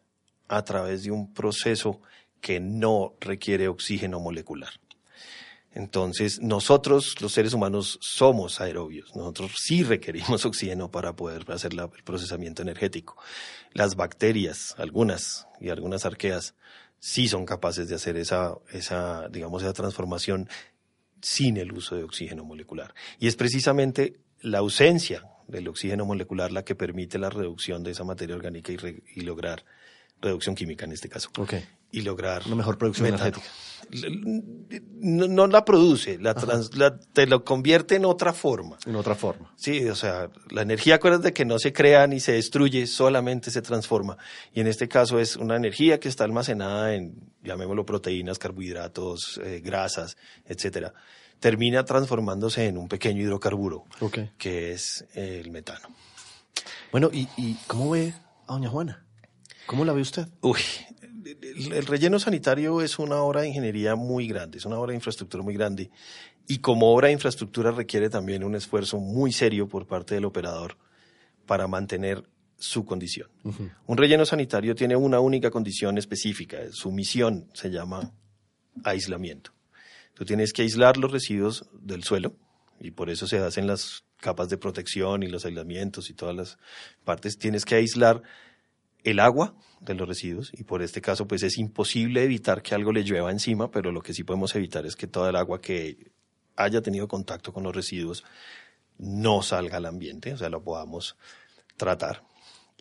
[0.49, 2.01] a través de un proceso
[2.41, 4.71] que no requiere oxígeno molecular.
[5.75, 9.15] Entonces, nosotros, los seres humanos, somos aerobios.
[9.17, 13.17] Nosotros sí requerimos oxígeno para poder hacer el procesamiento energético.
[13.73, 16.55] Las bacterias, algunas y algunas arqueas,
[17.01, 20.49] sí son capaces de hacer esa, esa, digamos, esa transformación
[21.21, 22.95] sin el uso de oxígeno molecular.
[23.19, 28.05] Y es precisamente la ausencia del oxígeno molecular la que permite la reducción de esa
[28.05, 29.65] materia orgánica y lograr
[30.25, 31.31] reducción química en este caso.
[31.39, 31.55] Ok.
[31.93, 33.27] Y lograr Una mejor producción metano.
[33.27, 33.53] energética.
[35.01, 38.79] No, no la produce, la trans- la- te lo convierte en otra forma.
[38.87, 39.53] En otra forma.
[39.57, 43.63] Sí, o sea, la energía, acuérdate que no se crea ni se destruye, solamente se
[43.63, 44.17] transforma.
[44.53, 49.61] Y en este caso es una energía que está almacenada en, llamémoslo, proteínas, carbohidratos, eh,
[49.63, 50.95] grasas, etcétera.
[51.39, 53.85] Termina transformándose en un pequeño hidrocarburo,
[54.39, 55.89] que es el metano.
[56.91, 58.15] Bueno, ¿y, y cómo ve
[58.47, 59.04] a doña Juana?
[59.67, 60.29] ¿Cómo la ve usted?
[60.41, 60.61] Uy,
[61.25, 64.97] el, el relleno sanitario es una obra de ingeniería muy grande, es una obra de
[64.97, 65.91] infraestructura muy grande.
[66.47, 70.77] Y como obra de infraestructura requiere también un esfuerzo muy serio por parte del operador
[71.47, 73.29] para mantener su condición.
[73.87, 78.13] Un relleno sanitario tiene una única condición específica, su misión se llama
[78.85, 79.53] aislamiento.
[80.15, 82.37] Tú tienes que aislar los residuos del suelo
[82.81, 86.59] y por eso se hacen las capas de protección y los aislamientos y todas las
[87.05, 87.39] partes.
[87.39, 88.23] Tienes que aislar
[89.05, 92.93] el agua de los residuos y por este caso pues es imposible evitar que algo
[92.93, 96.11] le llueva encima, pero lo que sí podemos evitar es que toda el agua que
[96.57, 98.25] haya tenido contacto con los residuos
[98.99, 101.17] no salga al ambiente, o sea, lo podamos
[101.77, 102.25] tratar.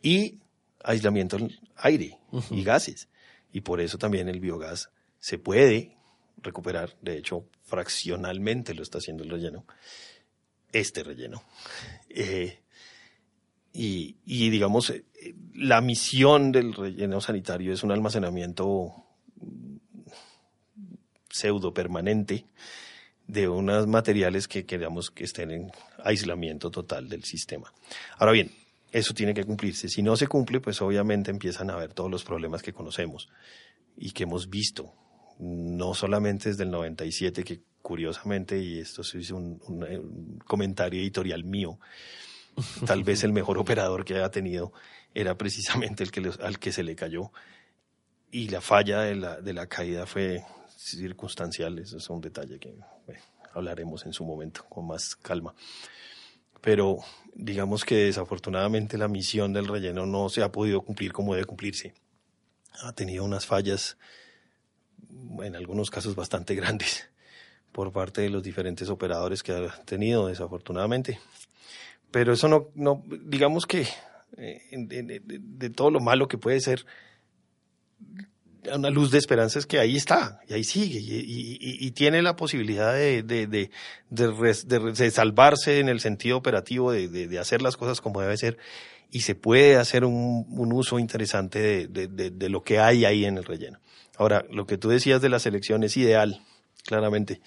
[0.01, 0.39] Y
[0.83, 2.19] aislamiento del aire
[2.51, 3.09] y gases.
[3.51, 5.97] Y por eso también el biogás se puede
[6.37, 9.65] recuperar, de hecho, fraccionalmente lo está haciendo el relleno,
[10.71, 11.43] este relleno.
[12.09, 12.59] Eh,
[13.71, 14.93] y, y, digamos,
[15.55, 18.93] la misión del relleno sanitario es un almacenamiento
[21.29, 22.45] pseudo permanente
[23.27, 25.71] de unos materiales que queramos que estén en
[26.03, 27.73] aislamiento total del sistema.
[28.17, 28.51] Ahora bien,
[28.91, 29.89] eso tiene que cumplirse.
[29.89, 33.29] Si no se cumple, pues obviamente empiezan a haber todos los problemas que conocemos
[33.97, 34.93] y que hemos visto,
[35.39, 41.79] no solamente desde el 97, que curiosamente, y esto es un, un, comentario editorial mío,
[42.85, 44.73] tal vez el mejor operador que haya tenido
[45.13, 47.31] era precisamente el que al que se le cayó.
[48.31, 50.43] Y la falla de la, de la caída fue
[50.75, 52.75] circunstancial, eso es un detalle que
[53.53, 55.53] hablaremos en su momento con más calma.
[56.61, 56.97] Pero
[57.35, 61.93] digamos que desafortunadamente la misión del relleno no se ha podido cumplir como debe cumplirse.
[62.81, 63.97] Ha tenido unas fallas,
[65.41, 67.09] en algunos casos bastante grandes,
[67.71, 71.19] por parte de los diferentes operadores que ha tenido, desafortunadamente.
[72.11, 73.87] Pero eso no, no digamos que
[74.35, 76.85] de, de, todo lo malo que puede ser,
[78.73, 82.93] una luz de esperanza es que ahí está, y ahí sigue, y tiene la posibilidad
[82.93, 83.69] de, de, de,
[84.09, 88.57] de, salvarse en el sentido operativo, de, hacer las cosas como debe ser,
[89.11, 93.43] y se puede hacer un, un uso interesante de, lo que hay ahí en el
[93.43, 93.79] relleno.
[94.17, 96.41] Ahora, lo que tú decías de la selección es ideal,
[96.85, 97.41] claramente,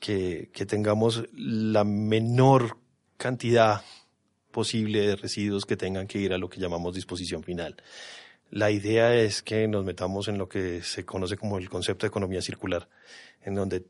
[0.00, 2.78] que, que tengamos la menor
[3.16, 3.82] cantidad
[4.50, 7.76] posible de residuos que tengan que ir a lo que llamamos disposición final.
[8.50, 12.08] La idea es que nos metamos en lo que se conoce como el concepto de
[12.08, 12.88] economía circular,
[13.42, 13.84] en donde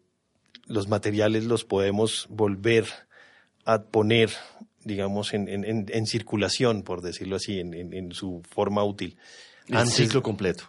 [0.66, 2.86] los materiales los podemos volver
[3.64, 4.30] a poner,
[4.84, 9.16] digamos, en, en, en circulación, por decirlo así, en, en su forma útil.
[9.68, 10.64] En ciclo completo.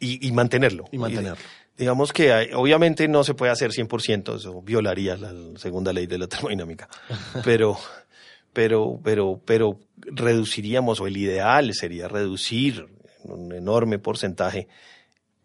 [0.00, 0.86] Y, y mantenerlo.
[0.90, 1.36] Y mantenerlo.
[1.36, 6.06] Y, digamos que hay, obviamente no se puede hacer 100%, eso violaría la segunda ley
[6.06, 6.88] de la termodinámica,
[7.44, 7.78] pero,
[8.52, 12.88] pero, pero, pero reduciríamos, o el ideal sería reducir
[13.24, 14.68] un enorme porcentaje,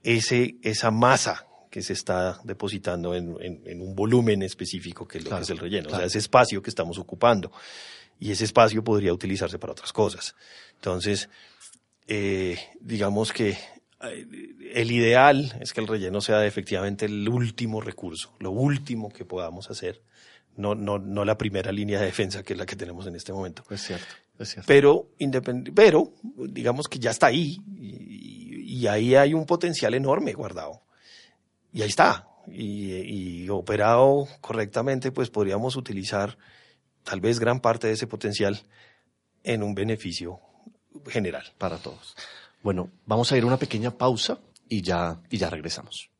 [0.03, 5.23] ese, esa masa que se está depositando en, en, en un volumen específico que es
[5.25, 5.97] lo claro, que es el relleno, claro.
[5.97, 7.51] o sea, ese espacio que estamos ocupando.
[8.19, 10.33] Y ese espacio podría utilizarse para otras cosas.
[10.73, 11.29] Entonces,
[12.07, 13.57] eh, digamos que
[14.01, 14.27] eh,
[14.73, 19.69] el ideal es que el relleno sea efectivamente el último recurso, lo último que podamos
[19.69, 20.01] hacer,
[20.57, 23.31] no, no, no la primera línea de defensa que es la que tenemos en este
[23.31, 23.63] momento.
[23.69, 24.05] Es cierto.
[24.65, 25.09] Pero,
[25.73, 26.13] pero,
[26.49, 30.83] digamos que ya está ahí y, y, ahí hay un potencial enorme guardado.
[31.73, 32.27] Y ahí está.
[32.47, 32.93] Y,
[33.43, 36.37] y, operado correctamente, pues podríamos utilizar
[37.03, 38.61] tal vez gran parte de ese potencial
[39.43, 40.39] en un beneficio
[41.07, 41.45] general.
[41.57, 42.15] Para todos.
[42.61, 44.39] Bueno, vamos a ir a una pequeña pausa
[44.69, 46.11] y ya, y ya regresamos.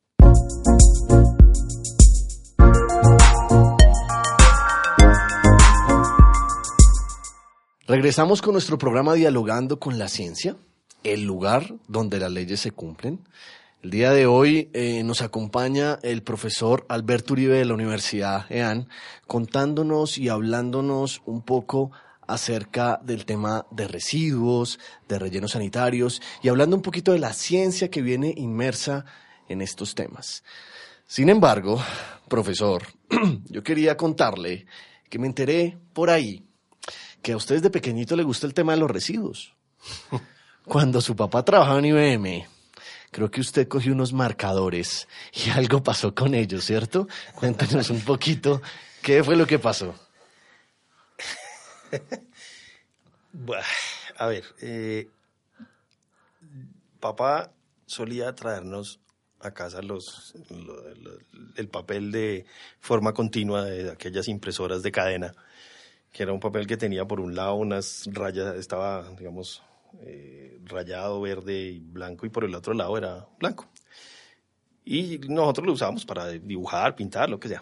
[7.88, 10.58] Regresamos con nuestro programa Dialogando con la Ciencia,
[11.06, 13.26] el lugar donde las leyes se cumplen.
[13.82, 18.90] El día de hoy eh, nos acompaña el profesor Alberto Uribe de la Universidad EAN
[19.26, 21.92] contándonos y hablándonos un poco
[22.28, 27.90] acerca del tema de residuos, de rellenos sanitarios y hablando un poquito de la ciencia
[27.90, 29.06] que viene inmersa
[29.48, 30.44] en estos temas.
[31.06, 31.82] Sin embargo,
[32.28, 32.84] profesor,
[33.46, 34.66] yo quería contarle
[35.10, 36.47] que me enteré por ahí
[37.22, 39.54] que a ustedes de pequeñito le gusta el tema de los residuos.
[40.66, 42.48] Cuando su papá trabajaba en IBM,
[43.12, 47.08] creo que usted cogió unos marcadores y algo pasó con ellos, ¿cierto?
[47.36, 48.62] Cuéntanos un poquito
[49.02, 49.96] qué fue lo que pasó.
[54.18, 55.10] a ver, eh,
[57.00, 57.54] papá
[57.86, 59.00] solía traernos
[59.40, 61.18] a casa los, lo, lo,
[61.56, 62.46] el papel de
[62.80, 65.34] forma continua de aquellas impresoras de cadena
[66.18, 69.62] que era un papel que tenía por un lado unas rayas, estaba, digamos,
[70.02, 73.68] eh, rayado verde y blanco y por el otro lado era blanco.
[74.84, 77.62] Y nosotros lo usamos para dibujar, pintar, lo que sea.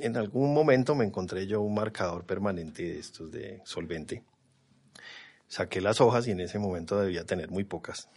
[0.00, 4.22] En algún momento me encontré yo un marcador permanente de estos de solvente.
[5.46, 8.10] Saqué las hojas y en ese momento debía tener muy pocas.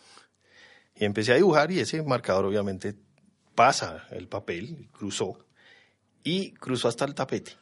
[0.98, 2.96] Y empecé a dibujar y ese marcador obviamente
[3.56, 5.46] pasa el papel, cruzó
[6.26, 7.61] y cruzó hasta el tapete.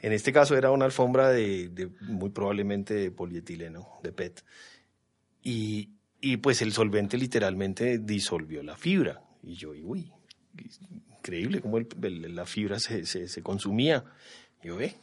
[0.00, 4.44] En este caso era una alfombra de, muy probablemente de polietileno, de PET.
[5.42, 5.90] Y,
[6.20, 9.22] y, pues el solvente literalmente disolvió la fibra.
[9.42, 10.10] Y yo, uy,
[11.10, 14.04] increíble cómo la fibra se, consumía.
[14.62, 14.94] yo, ve.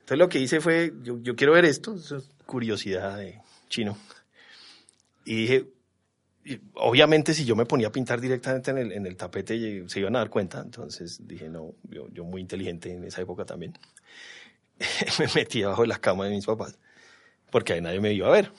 [0.00, 2.14] Entonces lo que hice fue, yo, quiero ver esto, es
[2.44, 3.98] curiosidad de chino.
[5.24, 5.66] Y dije,
[6.74, 10.30] obviamente si yo me ponía a pintar directamente en el, tapete se iban a dar
[10.30, 13.74] cuenta, entonces dije, no, yo, yo muy inteligente en esa época también,
[15.18, 16.78] me metí abajo de la cama de mis papás,
[17.50, 18.52] porque ahí nadie me iba a ver.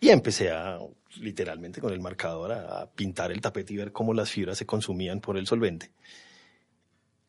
[0.00, 0.78] Y empecé a,
[1.20, 5.20] literalmente con el marcador, a, pintar el tapete y ver cómo las fibras se consumían
[5.20, 5.92] por el solvente.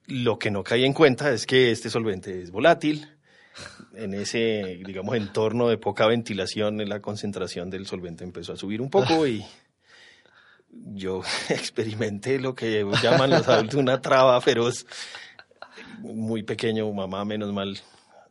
[0.07, 3.07] Lo que no caí en cuenta es que este solvente es volátil,
[3.95, 8.89] en ese, digamos, entorno de poca ventilación, la concentración del solvente empezó a subir un
[8.89, 9.45] poco y
[10.93, 14.86] yo experimenté lo que llaman los adultos una traba feroz.
[15.99, 17.80] Muy pequeño, mamá, menos mal,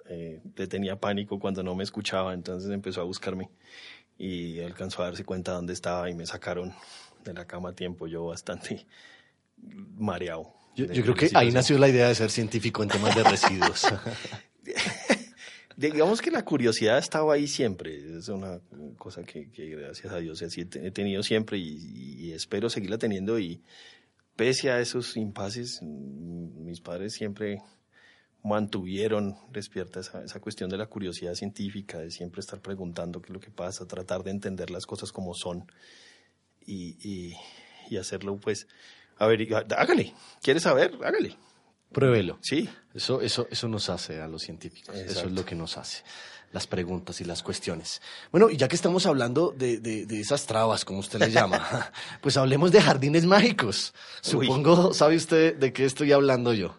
[0.08, 3.50] eh, le tenía pánico cuando no me escuchaba, entonces empezó a buscarme
[4.18, 6.74] y alcanzó a darse cuenta dónde estaba y me sacaron
[7.24, 8.86] de la cama a tiempo, yo bastante
[9.96, 10.52] mareado.
[10.74, 13.86] Yo, yo creo que ahí nació la idea de ser científico en temas de residuos.
[15.90, 18.18] digamos que la curiosidad estaba ahí siempre.
[18.18, 18.60] Es una
[18.98, 23.38] cosa que, gracias a Dios he tenido siempre y, espero seguirla teniendo.
[23.38, 23.62] Y
[24.36, 27.62] pese a esos impases, mm, mis padres siempre
[28.44, 33.34] mantuvieron despierta esa, esa, cuestión de la curiosidad científica, de siempre estar preguntando qué es
[33.34, 35.66] lo que pasa, tratar de entender las cosas como son
[36.64, 37.36] y, y,
[37.88, 38.66] y hacerlo, pues,
[39.16, 40.92] a ver, hágale, ¿quieres saber?
[41.04, 41.36] Hágale.
[41.92, 42.38] Pruébelo.
[42.40, 42.68] Sí.
[42.94, 44.94] Eso, eso, eso nos hace a los científicos.
[44.94, 46.02] Eso es lo que nos hace.
[46.52, 48.02] Las preguntas y las cuestiones.
[48.30, 51.90] Bueno, y ya que estamos hablando de, de, esas trabas, como usted le llama,
[52.20, 53.94] pues hablemos de jardines mágicos.
[54.20, 56.74] Supongo, ¿sabe usted de qué estoy hablando yo?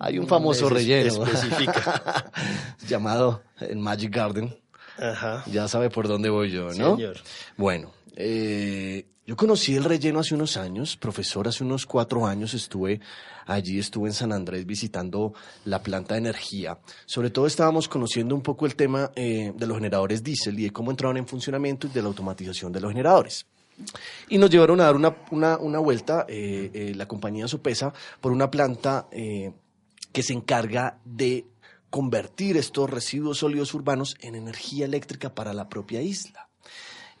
[0.00, 1.24] Hay un famoso relleno
[2.88, 4.58] llamado el Magic Garden.
[4.98, 5.44] Ajá.
[5.46, 6.96] Ya sabe por dónde voy yo, ¿no?
[6.96, 7.18] Señor.
[7.56, 13.00] Bueno, eh, yo conocí el relleno hace unos años, profesor, hace unos cuatro años estuve
[13.44, 16.78] allí, estuve en San Andrés visitando la planta de energía.
[17.06, 20.70] Sobre todo estábamos conociendo un poco el tema eh, de los generadores diésel y de
[20.70, 23.46] cómo entraban en funcionamiento y de la automatización de los generadores.
[24.28, 28.30] Y nos llevaron a dar una, una, una vuelta, eh, eh, la compañía Sopesa, por
[28.30, 31.46] una planta que se encarga de
[31.90, 36.45] convertir estos residuos sólidos urbanos en energía eléctrica para la propia isla.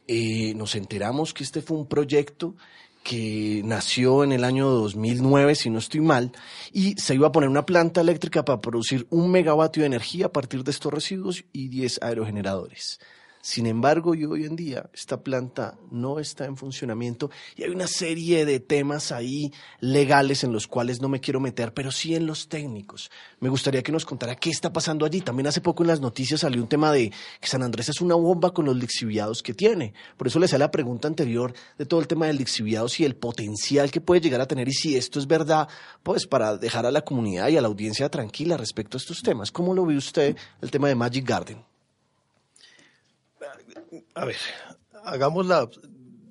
[0.08, 2.54] Eh, nos enteramos que este fue un proyecto
[3.02, 6.32] que nació en el año 2009, si no estoy mal,
[6.72, 10.32] y se iba a poner una planta eléctrica para producir un megavatio de energía a
[10.32, 12.98] partir de estos residuos y 10 aerogeneradores.
[13.46, 18.44] Sin embargo, hoy en día esta planta no está en funcionamiento y hay una serie
[18.44, 22.48] de temas ahí legales en los cuales no me quiero meter, pero sí en los
[22.48, 23.08] técnicos.
[23.38, 25.20] Me gustaría que nos contara qué está pasando allí.
[25.20, 28.16] También hace poco en las noticias salió un tema de que San Andrés es una
[28.16, 29.94] bomba con los lixiviados que tiene.
[30.16, 33.14] Por eso le sale la pregunta anterior de todo el tema de lixiviados y el
[33.14, 35.68] potencial que puede llegar a tener y si esto es verdad,
[36.02, 39.52] pues para dejar a la comunidad y a la audiencia tranquila respecto a estos temas.
[39.52, 41.75] ¿Cómo lo ve usted el tema de Magic Garden?
[44.14, 44.36] A ver,
[45.04, 45.68] hagamos la,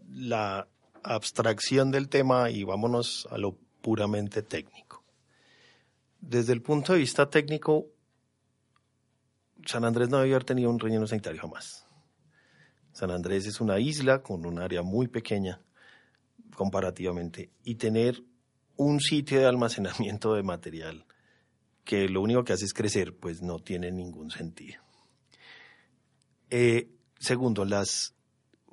[0.09, 0.67] la
[1.03, 5.03] abstracción del tema y vámonos a lo puramente técnico.
[6.19, 7.87] Desde el punto de vista técnico,
[9.65, 11.85] San Andrés no debió haber tenido un relleno sanitario jamás.
[12.93, 15.61] San Andrés es una isla con un área muy pequeña
[16.55, 18.23] comparativamente y tener
[18.77, 21.05] un sitio de almacenamiento de material
[21.83, 24.81] que lo único que hace es crecer, pues no tiene ningún sentido.
[26.49, 28.13] Eh, Segundo, las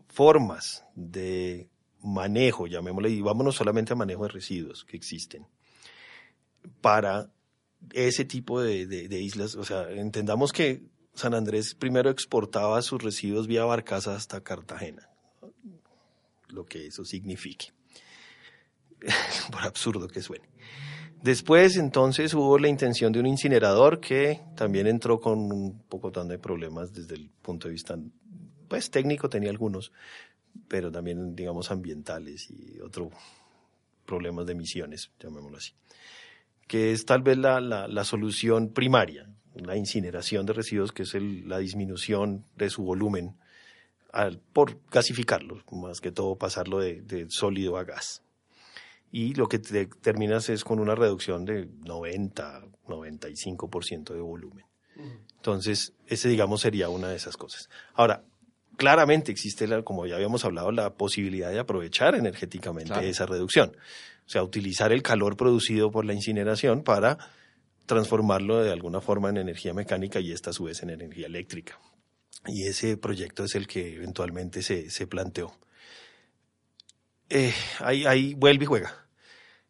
[0.09, 1.69] formas de
[2.03, 5.47] manejo, llamémosle, y vámonos solamente a manejo de residuos que existen,
[6.81, 7.31] para
[7.93, 9.55] ese tipo de, islas.
[9.55, 10.83] O sea, entendamos que
[11.15, 15.09] San Andrés primero exportaba sus residuos vía barcaza hasta Cartagena,
[16.49, 17.73] lo que eso signifique,
[19.51, 20.49] por absurdo que suene.
[21.23, 26.39] Después, entonces, hubo la intención de un incinerador que también entró con un poco de
[26.41, 27.97] problemas desde el punto de vista
[28.73, 29.93] pues técnico tenía algunos,
[30.67, 33.13] pero también, digamos, ambientales y otros
[34.07, 35.75] problemas de emisiones, llamémoslo así,
[36.67, 41.59] que es tal vez la, la, solución primaria, la incineración de residuos, que es la
[41.59, 43.37] disminución de su volumen
[44.11, 48.23] al, por gasificarlo, más que todo pasarlo de, de sólido a gas.
[49.11, 54.65] Y lo que te terminas es con una reducción de 90, 95% de volumen.
[55.37, 57.69] Entonces, ese, digamos, sería una de esas cosas.
[57.93, 58.25] Ahora,
[58.77, 63.07] claramente existe, la, como ya habíamos hablado, la posibilidad de aprovechar energéticamente Claro.
[63.07, 63.77] esa reducción.
[64.27, 67.19] O sea, utilizar el calor producido por la incineración para
[67.87, 71.79] transformarlo de alguna forma en energía mecánica y esta a su vez en energía eléctrica.
[72.47, 75.53] Y ese proyecto es el que eventualmente se, se planteó.
[77.29, 79.07] Eh, ahí, ahí vuelve y juega.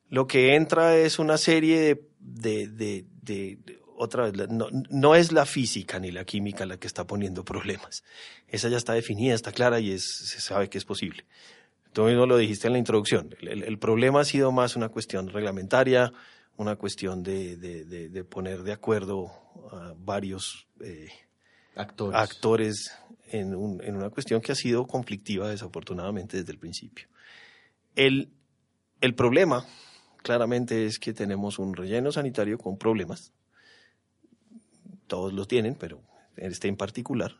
[0.08, 5.14] Lo que entra es una serie de, de, de, de- de- otra vez, no, no
[5.14, 8.02] es la física ni la química la que está poniendo problemas.
[8.48, 11.24] Esa ya está definida, está clara y es, se sabe que es posible.
[11.92, 13.34] Tú mismo lo dijiste en la introducción.
[13.40, 16.12] El, el- el problema ha sido más una cuestión reglamentaria,
[16.56, 19.30] una cuestión de, de- de- de poner de acuerdo
[19.70, 21.08] a varios eh,
[21.74, 22.18] Actores.
[22.20, 22.92] actores
[23.30, 27.08] en, un- en una cuestión que ha sido conflictiva desafortunadamente desde el principio.
[27.94, 28.30] El,
[29.00, 29.66] el problema
[30.22, 33.32] claramente es que tenemos un relleno sanitario con problemas.
[35.12, 36.00] Todos los tienen, pero
[36.38, 37.36] este en particular.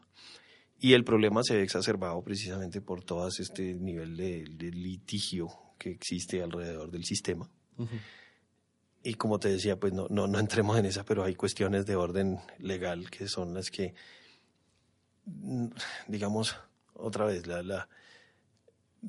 [0.79, 5.49] Y el problema se ve exacerbado precisamente por todo este nivel de, de litigio
[5.79, 7.49] que existe alrededor del sistema.
[7.79, 7.97] Ujú.
[9.03, 11.97] Y como te decía, pues no, no, no entremos en esa, pero hay cuestiones de
[11.97, 13.95] orden legal que son las que,
[16.09, 16.55] digamos,
[16.93, 17.89] otra vez, la, la-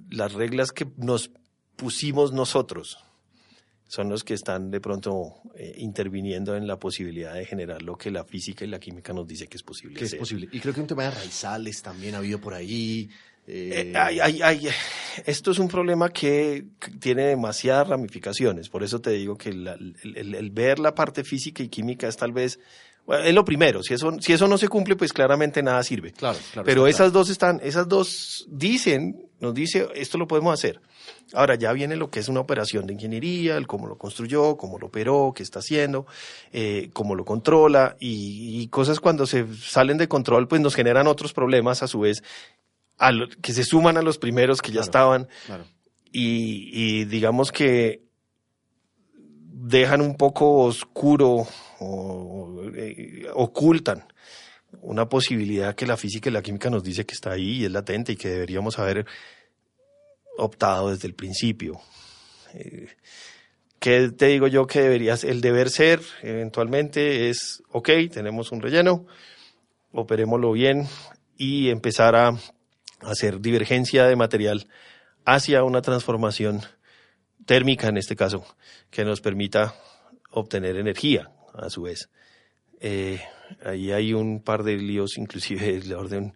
[0.09, 1.31] las reglas que nos
[1.75, 3.03] pusimos nosotros
[3.93, 8.09] son los que están de pronto eh, interviniendo en la posibilidad de generar lo que
[8.09, 9.99] la física y la química nos dice que es posible.
[9.99, 10.49] Que es posible.
[10.51, 13.07] Y creo que un tema de raizales también ha habido por ahí.
[13.45, 14.67] eh, Eh, ay, ay, ay,
[15.27, 16.65] esto es un problema que
[16.99, 21.23] tiene demasiadas ramificaciones, por eso te digo que la- el, el- el ver la parte
[21.23, 22.57] física y química es tal vez,
[23.05, 26.13] bueno, es lo primero, si eso, si eso no se cumple, pues claramente nada sirve.
[26.13, 26.65] Claro, claro.
[26.65, 30.79] Pero esas dos están, esas dos dicen, nos dice, esto lo podemos hacer.
[31.33, 34.79] Ahora ya viene lo que es una operación de ingeniería, el cómo lo construyó, cómo
[34.79, 36.05] lo operó, qué está haciendo,
[36.53, 41.07] eh, cómo lo controla y, y cosas cuando se salen de control, pues nos generan
[41.07, 42.23] otros problemas a su vez,
[42.97, 44.85] a lo- que se suman a los primeros que ya Claro.
[44.85, 45.65] estaban Claro.
[46.11, 46.69] y,
[47.01, 48.03] y digamos que
[49.55, 51.47] dejan un poco oscuro
[51.79, 54.03] o eh, ocultan
[54.81, 57.71] una posibilidad que la física y la química nos dice que está ahí y es
[57.71, 59.05] latente y que deberíamos haber
[60.37, 61.79] optado desde el principio.
[62.55, 62.87] Eh,
[63.79, 65.23] ¿Qué te digo yo que deberías?
[65.23, 69.05] El deber ser eventualmente es, ok, tenemos un relleno,
[69.91, 70.87] operémoslo bien
[71.37, 72.35] y empezar a
[73.01, 74.67] hacer divergencia de material
[75.25, 76.61] hacia una transformación
[77.45, 78.45] térmica en este caso,
[78.89, 79.75] que nos permita
[80.31, 82.09] obtener energía a su vez.
[82.79, 83.21] Eh,
[83.63, 86.33] ahí hay un par de líos, inclusive del orden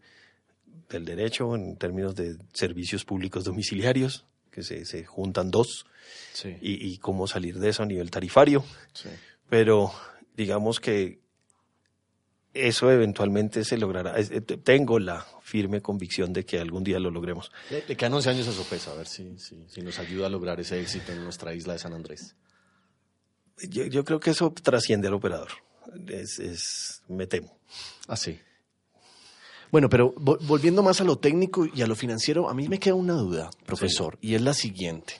[0.89, 5.85] del derecho, en términos de servicios públicos domiciliarios, que se, se juntan dos,
[6.33, 9.09] Sí, y, y cómo salir de eso a nivel tarifario sí.
[9.49, 9.91] pero
[10.35, 11.19] digamos que
[12.53, 14.19] eso eventualmente se logrará.
[14.19, 17.51] Eh, Tengo la firme convicción de que algún día lo logremos.
[17.69, 20.59] Le, quedan 11 años a Sopesa, a ver si, si, si nos ayuda a lograr
[20.59, 22.35] ese éxito en nuestra isla de San Andrés.
[23.69, 25.49] Yo, yo creo que eso trasciende al operador.
[26.07, 27.57] Es, es- me temo.
[28.07, 28.39] Ah, sí.
[29.71, 32.79] Bueno, pero vo- volviendo más a lo técnico y a lo financiero, a mí me
[32.79, 35.13] queda una duda, profesor, y es la siguiente.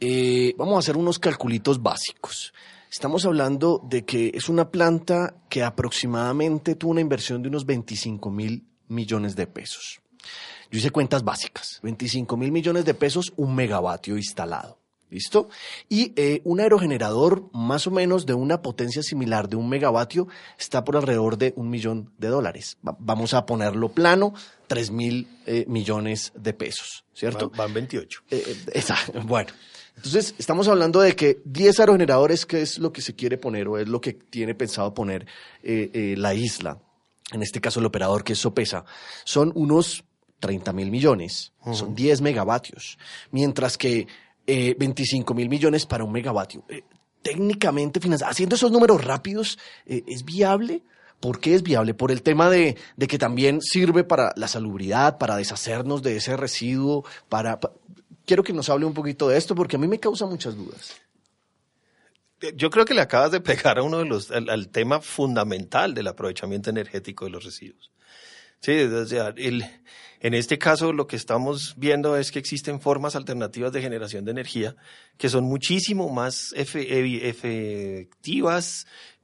[0.00, 2.52] Eh, vamos a hacer unos calculitos básicos.
[2.92, 8.30] Estamos hablando de que es una planta que aproximadamente tuvo una inversión de unos 25
[8.30, 10.02] mil millones de pesos.
[10.70, 11.80] Yo hice cuentas básicas.
[11.82, 14.78] 25 mil millones de pesos, un megavatio instalado.
[15.08, 15.48] ¿Listo?
[15.90, 20.26] Y eh, un aerogenerador más o menos de una potencia similar de un megavatio
[20.58, 22.78] está por alrededor de un millón de dólares.
[22.86, 24.32] Va- vamos a ponerlo plano,
[24.68, 27.50] 3 mil eh, millones de pesos, ¿cierto?
[27.50, 28.22] Van, van 28.
[28.30, 29.20] Eh, eh, exacto.
[29.22, 29.52] Bueno,
[29.96, 33.78] entonces estamos hablando de que 10 aerogeneradores, que es lo que se quiere poner o
[33.78, 35.26] es lo que tiene pensado poner
[35.62, 36.78] eh, eh, la isla,
[37.32, 38.84] en este caso el operador que es Sopesa,
[39.24, 40.04] son unos
[40.40, 42.98] 30 mil millones, son 10 megavatios,
[43.30, 44.06] mientras que
[44.46, 46.64] eh, 25 mil millones para un megavatio.
[46.68, 46.82] Eh,
[47.22, 50.82] técnicamente, haciendo esos números rápidos, eh, ¿es viable?
[51.20, 51.94] ¿Por qué es viable?
[51.94, 56.36] Por el tema de, de que también sirve para la salubridad, para deshacernos de ese
[56.36, 57.60] residuo, para...
[57.60, 57.70] pa-
[58.26, 61.00] Quiero que nos hable un poquito de esto porque a mí me causa muchas dudas.
[62.56, 66.08] Yo creo que le acabas de pegar a uno de los, al, tema fundamental del
[66.08, 67.92] aprovechamiento energético de los residuos.
[68.60, 69.64] Sí, o sea, el,
[70.20, 74.30] en este caso lo que estamos viendo es que existen formas alternativas de generación de
[74.30, 74.76] energía
[75.18, 77.66] que son muchísimo más efectivas,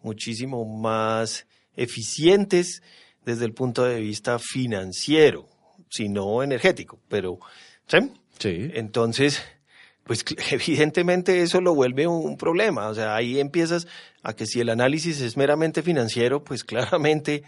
[0.02, 1.46] muchísimo más
[1.76, 2.82] eficientes
[3.24, 5.48] desde el punto de vista financiero.
[5.90, 7.38] sino energético, pero,
[7.86, 7.98] ¿sí?
[8.38, 8.70] Sí.
[8.74, 9.42] Entonces,
[10.04, 12.88] pues evidentemente eso lo vuelve un problema.
[12.88, 13.86] O sea, ahí empiezas
[14.22, 17.42] a que si el análisis es meramente financiero, pues claramente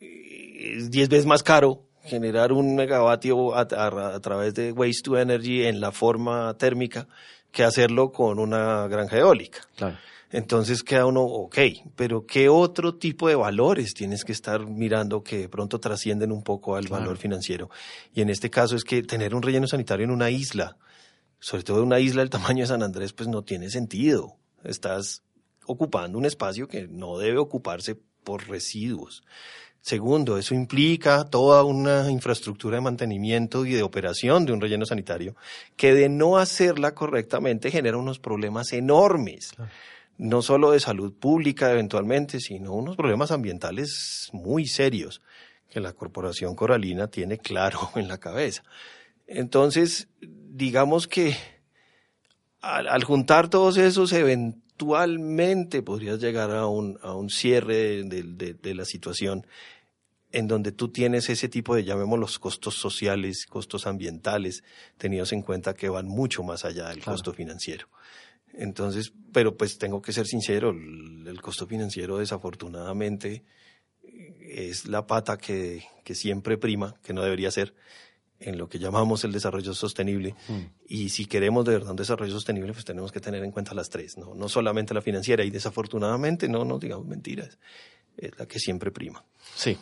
[0.00, 5.02] eh, es 10 veces más caro generar un megavatio a, a- a través de waste
[5.02, 7.08] to energy en la forma térmica
[7.50, 9.60] que hacerlo con una granja eólica.
[9.76, 9.96] Claro.
[10.30, 11.58] Entonces queda uno, ok,
[11.94, 16.42] pero ¿qué otro tipo de valores tienes que estar mirando que de pronto trascienden un
[16.42, 17.02] poco al Claro.
[17.02, 17.70] valor financiero?
[18.12, 20.76] Y en este caso es que tener un relleno sanitario en una isla,
[21.38, 24.36] sobre todo una isla del tamaño de San Andrés, pues no tiene sentido.
[24.64, 25.22] Estás
[25.66, 29.22] ocupando un espacio que no debe ocuparse por residuos.
[29.80, 35.36] Segundo, eso implica toda una infraestructura de mantenimiento y de operación de un relleno sanitario
[35.76, 39.52] que de no hacerla correctamente genera unos problemas enormes.
[40.18, 45.20] No solo de salud pública eventualmente, sino unos problemas ambientales muy serios
[45.68, 48.62] que la Corporación Coralina tiene claro en la cabeza.
[49.26, 51.36] Entonces, digamos que
[52.60, 58.54] al, al juntar todos esos, eventualmente podrías llegar a un, a un cierre de, de-
[58.54, 59.46] de la situación
[60.32, 64.64] en donde tú tienes ese tipo de, llamémoslos, costos sociales, costos ambientales,
[64.98, 67.12] tenidos en cuenta que van mucho más allá del Claro.
[67.12, 67.86] costo financiero.
[68.56, 73.44] Entonces, pero pues tengo que ser sincero, el, el costo financiero desafortunadamente
[74.48, 77.74] es la pata que, que siempre prima, que no debería ser,
[78.38, 80.34] en lo que llamamos el desarrollo sostenible.
[80.86, 83.88] Y si queremos de verdad un desarrollo sostenible, pues tenemos que tener en cuenta las
[83.88, 85.44] tres, no, no solamente la financiera.
[85.44, 87.58] Y desafortunadamente, no nos digamos mentiras,
[88.16, 89.24] es la que siempre prima.
[89.54, 89.76] Sí.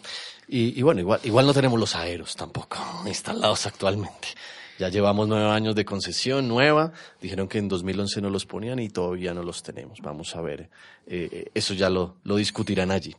[0.49, 4.29] Y, y bueno, igual, igual no tenemos los aeros tampoco instalados actualmente.
[4.79, 6.93] Ya llevamos nueve años de concesión nueva.
[7.21, 10.01] Dijeron que en 2011 no los ponían y todavía no los tenemos.
[10.01, 10.69] Vamos a ver.
[11.07, 13.15] eh, eh, eso ya lo, lo discutirán allí.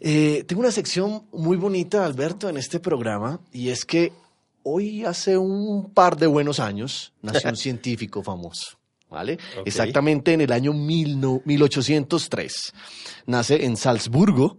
[0.00, 4.12] Eh, tengo una sección muy bonita, Alberto, en este programa, y es que
[4.62, 8.78] hoy hace un par de buenos años nació un científico famoso.
[9.10, 9.38] ¿Vale?
[9.64, 12.72] Exactamente en el año mil no- 1803.
[13.26, 14.58] Nace en Salzburgo,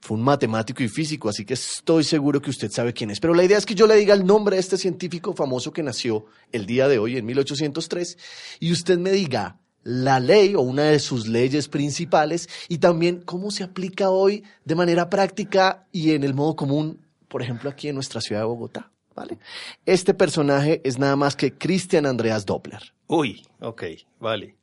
[0.00, 3.20] fue un matemático y físico, así que estoy seguro que usted sabe quién es.
[3.20, 5.82] Pero la idea es que yo le diga el nombre de este científico famoso que
[5.82, 8.18] nació el día de hoy, en 1803,
[8.60, 13.50] y usted me diga la ley o una de sus leyes principales y también cómo
[13.50, 17.94] se aplica hoy de manera práctica y en el modo común, por ejemplo, aquí en
[17.94, 18.90] nuestra ciudad de Bogotá.
[19.16, 19.38] ¿Vale?
[19.86, 22.92] Este personaje es nada más que Christian Andreas Doppler.
[23.08, 23.82] Uy, ok,
[24.20, 24.56] vale.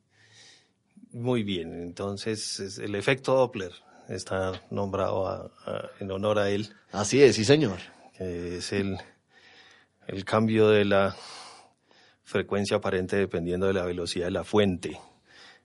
[1.10, 3.72] Muy bien, entonces es el efecto Doppler
[4.08, 7.78] está nombrado a- a- en honor a él, Así es, sí, señor.
[8.16, 8.96] que es el,
[10.06, 11.16] el cambio de la
[12.22, 14.98] frecuencia aparente dependiendo de la velocidad de la fuente,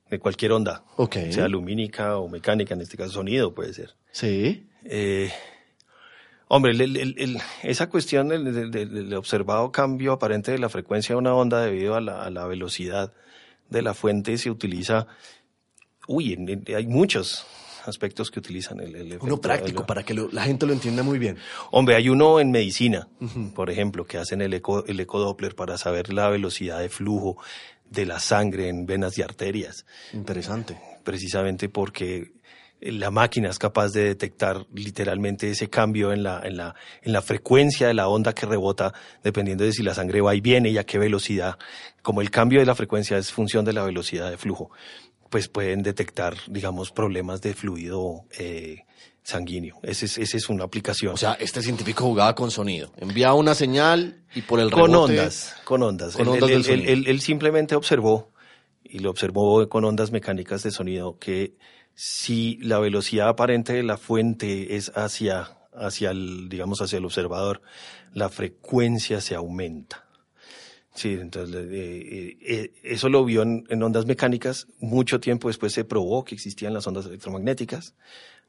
[0.09, 1.15] de cualquier onda, Ok.
[1.31, 3.95] sea lumínica o mecánica, en este caso sonido puede ser.
[4.11, 4.67] Sí.
[4.83, 5.31] Eh,
[6.49, 11.13] hombre, el- el- el- esa cuestión del, del- del- observado cambio aparente de la frecuencia
[11.15, 13.13] de una onda debido a la, a la velocidad
[13.69, 15.07] de la fuente se utiliza,
[16.07, 17.45] uy, en- en- hay muchos
[17.85, 21.01] aspectos que utilizan el, el Uno efecto- práctico para que lo- la gente lo entienda
[21.03, 21.37] muy bien.
[21.71, 23.07] Hombre, hay uno en medicina,
[23.55, 27.37] por ejemplo, que hacen el eco, el ecodoppler para saber la velocidad de flujo
[27.89, 30.77] de la sangre en venas y arterias Interesante.
[31.03, 32.33] precisamente porque
[32.81, 37.21] la máquina es capaz de detectar literalmente ese cambio en la, en la, en la
[37.21, 40.77] frecuencia de la onda que rebota, dependiendo de si la sangre va y viene y
[40.77, 41.57] a qué velocidad.
[42.01, 44.71] Como el cambio de la frecuencia es función de la velocidad de flujo,
[45.29, 48.83] pues pueden detectar, digamos, problemas de fluido eh,
[49.23, 49.77] sanguíneo.
[49.83, 51.13] Esa es, esa es una aplicación.
[51.13, 52.91] O sea, este científico jugaba con sonido.
[52.97, 56.15] Enviaba una señal y por el con rebote- ondas, con ondas.
[56.15, 58.31] con Él- ondas él, del él- él simplemente observó,
[58.83, 61.53] y lo observó con ondas mecánicas de sonido, que
[62.01, 67.61] si la velocidad aparente de la fuente es hacia, hacia el, digamos, hacia el observador,
[68.13, 70.07] la frecuencia se aumenta.
[70.93, 74.67] Sí, entonces eh, eh, eh, eso lo vio en, en ondas mecánicas.
[74.79, 77.95] Mucho tiempo después se probó que existían las ondas electromagnéticas,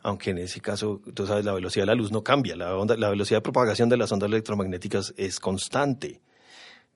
[0.01, 2.55] aunque en ese caso, tú sabes, la velocidad de la luz no cambia.
[2.55, 6.21] La, onda, la velocidad de propagación de las ondas electromagnéticas es constante.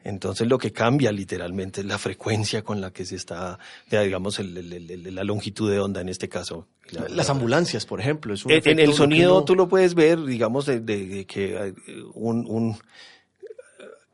[0.05, 3.59] Entonces lo que cambia literalmente es la frecuencia con la que se está,
[3.91, 6.69] digamos, el- el- la longitud de onda en este caso.
[6.91, 8.35] La- Las la- ambulancias, por ejemplo.
[8.35, 11.75] Es un en, el sonido tú lo puedes ver, digamos, de, de- de que eh,
[12.13, 12.77] un, un-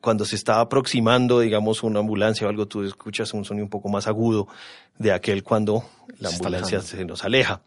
[0.00, 3.88] cuando se está aproximando, digamos, una ambulancia o algo, tú escuchas un sonido un poco
[3.90, 4.48] más agudo
[4.98, 5.84] de aquel cuando
[6.18, 7.60] la Se ambulancia se nos aleja.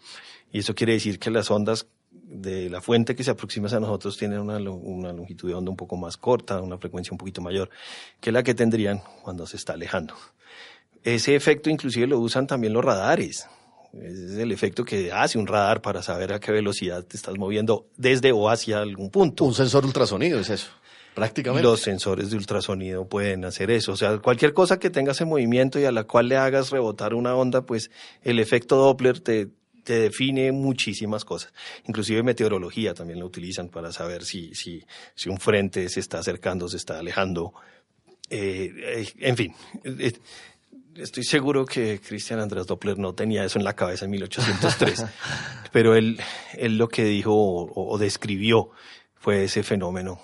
[0.51, 1.85] Y eso quiere decir que las ondas
[2.33, 5.69] de la fuente que se aproxima hacia nosotros tienen una, lo- una longitud de onda
[5.71, 7.69] un poco más corta, una frecuencia un poquito mayor
[8.19, 10.15] que la que tendrían cuando se está alejando.
[11.03, 13.47] Ese efecto inclusive lo usan también los radares.
[14.01, 17.85] Es el efecto que hace un radar para saber a qué velocidad te estás moviendo
[17.97, 19.43] desde o hacia algún punto.
[19.43, 20.71] Un sensor ultrasonido es eso.
[21.13, 21.61] Prácticamente.
[21.61, 23.91] Los sensores de ultrasonido pueden hacer eso.
[23.91, 27.13] O sea, cualquier cosa que tengas en movimiento y a la cual le hagas rebotar
[27.13, 27.91] una onda, pues
[28.23, 29.49] el efecto Doppler te,
[29.83, 31.53] te define muchísimas cosas.
[31.87, 34.83] Inclusive meteorología también lo utilizan para saber si, si,
[35.15, 37.53] si un frente se está acercando, se está alejando.
[38.29, 39.53] Eh, eh, en fin,
[39.83, 40.13] eh,
[40.95, 45.05] estoy seguro que Christian Andrés Doppler no tenía eso en la cabeza en 1803,
[45.71, 46.19] pero él,
[46.53, 48.71] él lo que dijo o, o describió
[49.15, 50.19] fue ese fenómeno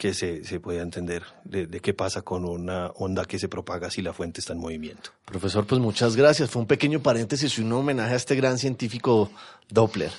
[0.00, 3.90] que se, se puede entender de, de, qué pasa con una onda que se propaga
[3.90, 5.10] si la fuente está en movimiento.
[5.26, 6.48] Profesor, pues muchas gracias.
[6.48, 9.30] Fue un pequeño paréntesis y un homenaje a este gran científico
[9.68, 10.10] Doppler.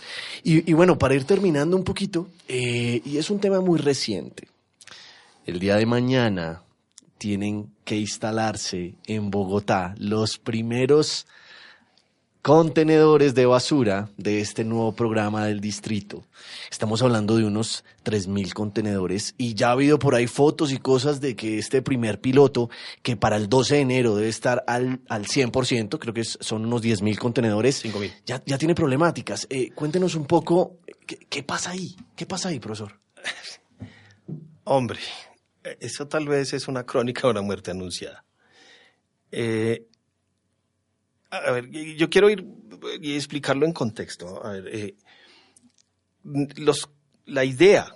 [0.44, 4.48] Y, y bueno, para ir terminando un poquito, eh, y es un tema muy reciente.
[5.48, 6.62] El día de mañana
[7.18, 11.26] tienen que instalarse en Bogotá los primeros
[12.42, 16.24] contenedores de basura de este nuevo programa del distrito.
[16.72, 21.22] Estamos hablando de unos 3.000 contenedores y ya ha habido por ahí fotos y cosas
[21.22, 22.70] de que este primer piloto,
[23.04, 26.82] que para el 12 de enero debe estar al, al 100%, creo que son unos
[26.82, 28.12] 10.000 contenedores, 5.000.
[28.26, 29.46] Ya, ya tiene problemáticas.
[29.50, 31.96] Eh, cuéntenos un poco, ¿qué, ¿qué pasa ahí?
[32.16, 33.00] ¿Qué pasa ahí, profesor?
[34.64, 35.00] Hombre,
[35.80, 38.26] eso tal vez es una crónica de una muerte anunciada.
[39.32, 39.88] Eh,
[41.32, 42.46] a ver, yo quiero ir
[43.02, 44.42] y explicarlo en contexto.
[44.68, 44.96] Eh,
[47.26, 47.88] la idea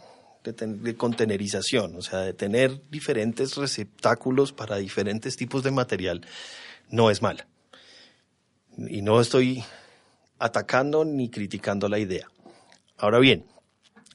[0.43, 6.25] de, de, contenerización, o sea, de tener diferentes receptáculos para diferentes tipos de material,
[6.89, 7.45] no es mala.
[8.77, 9.63] Y no estoy
[10.39, 12.27] atacando ni criticando la idea.
[12.97, 13.45] Ahora bien,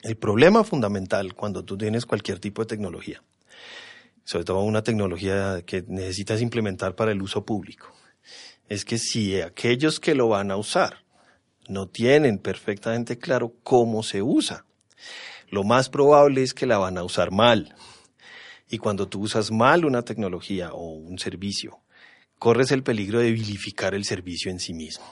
[0.02, 3.22] el problema fundamental cuando tú tienes cualquier tipo de tecnología,
[4.24, 7.92] sobre todo una tecnología que necesitas implementar para el uso público,
[8.70, 11.04] es que si aquellos que lo van a usar
[11.68, 14.64] no tienen perfectamente claro cómo se usa,
[15.50, 17.74] lo más probable es que la van a usar mal.
[18.70, 21.80] Y cuando tú usas mal una tecnología o un servicio,
[22.38, 25.04] corres el peligro de vilificar el servicio en sí mismo.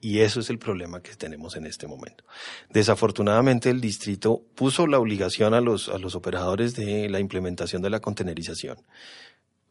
[0.00, 2.24] Y eso es el problema que tenemos en este momento.
[2.70, 7.90] Desafortunadamente el distrito puso la obligación a los, a los operadores de la implementación de
[7.90, 8.78] la contenerización.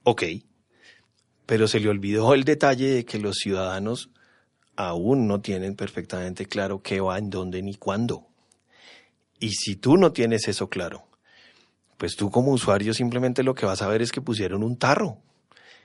[0.03, 0.23] Ok,
[1.49, 4.11] pero se le olvidó el detalle de que los ciudadanos
[4.75, 8.27] aún no tienen perfectamente claro qué va, en dónde ni cuándo.
[9.39, 11.07] Y si tú no tienes eso claro,
[11.97, 15.17] pues tú como usuario simplemente lo que vas a ver es que pusieron un tarro.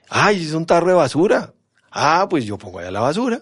[0.07, 1.55] ¡Ay, es un tarro de basura!
[1.89, 3.41] Ah, pues yo pongo allá la basura.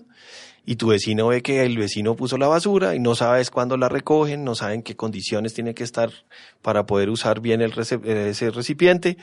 [0.65, 3.89] Y tu vecino ve que el vecino puso la basura y no sabes cuándo la
[3.89, 6.09] recogen, no saben qué condiciones tiene que estar
[6.61, 9.17] para poder usar bien el ese recipiente.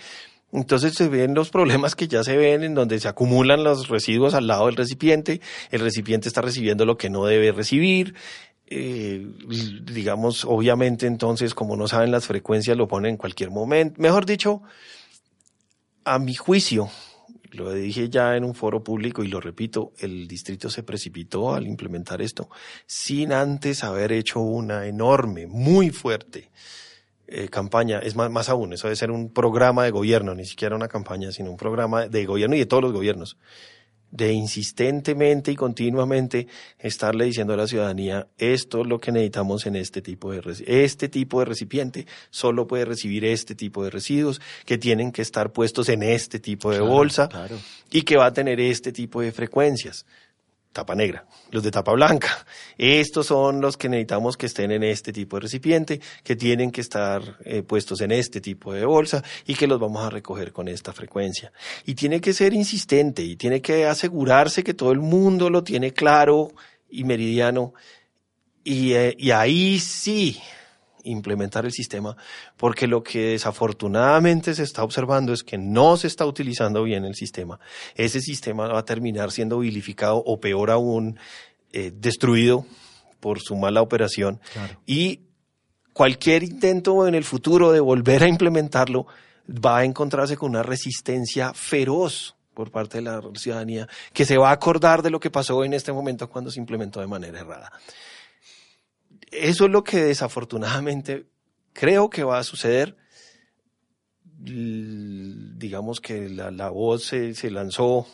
[0.53, 4.35] Entonces se ven los problemas que ya se ven en donde se acumulan los residuos
[4.35, 5.41] al lado del recipiente,
[5.71, 8.15] el recipiente está recibiendo lo que no debe recibir,
[8.67, 9.27] eh,
[9.93, 14.01] digamos, obviamente entonces como no saben las frecuencias lo ponen en cualquier momento.
[14.01, 14.63] Mejor dicho,
[16.05, 16.91] a mi juicio,
[17.53, 21.67] lo dije ya en un foro público y lo repito, el distrito se precipitó al
[21.67, 22.49] implementar esto
[22.87, 26.51] sin antes haber hecho una enorme, muy fuerte
[27.31, 30.75] eh, campaña, es más, más aún, eso debe ser un programa de gobierno, ni siquiera
[30.77, 33.37] una campaña, sino un programa de gobierno y de todos los gobiernos,
[34.11, 36.49] de insistentemente y continuamente
[36.81, 41.09] estarle diciendo a la ciudadanía, esto es lo que necesitamos en este tipo de, este
[41.09, 45.89] tipo de recipiente, solo puede recibir este tipo de residuos, que tienen que estar puestos
[45.89, 47.57] en este tipo de Claro, bolsa claro.
[47.93, 50.05] y que va a tener este tipo de frecuencias
[50.73, 52.47] tapa negra, los de tapa blanca.
[52.79, 56.81] Estos son los que necesitamos que estén en este tipo de recipiente, que tienen que
[56.81, 60.69] estar eh, puestos en este tipo de bolsa y que los vamos a recoger con
[60.69, 61.53] esta frecuencia.
[61.87, 65.93] Y tiene que ser insistente y tiene que asegurarse que todo el mundo lo tiene
[65.93, 66.53] claro
[66.89, 67.75] y meridiano.
[68.63, 70.41] Y, eh, y ahí sí
[71.05, 72.17] implementar el sistema,
[72.57, 77.15] porque lo que desafortunadamente se está observando es que no se está utilizando bien el
[77.15, 77.61] sistema.
[77.95, 81.19] Ese sistema va a terminar siendo vilificado o peor aún,
[81.73, 82.67] eh, destruido
[83.21, 84.41] por su mala operación.
[84.53, 84.81] Claro.
[84.87, 85.21] Y
[85.93, 89.07] cualquier intento en el futuro de volver a implementarlo
[89.49, 94.51] va a encontrarse con una resistencia feroz por parte de la ciudadanía que se va
[94.51, 97.71] a acordar de lo que pasó en este momento cuando se implementó de manera errada
[99.31, 101.27] eso es lo que desafortunadamente
[101.73, 102.97] creo que va a suceder.
[104.43, 108.07] Digamos que la, la voz se, se lanzó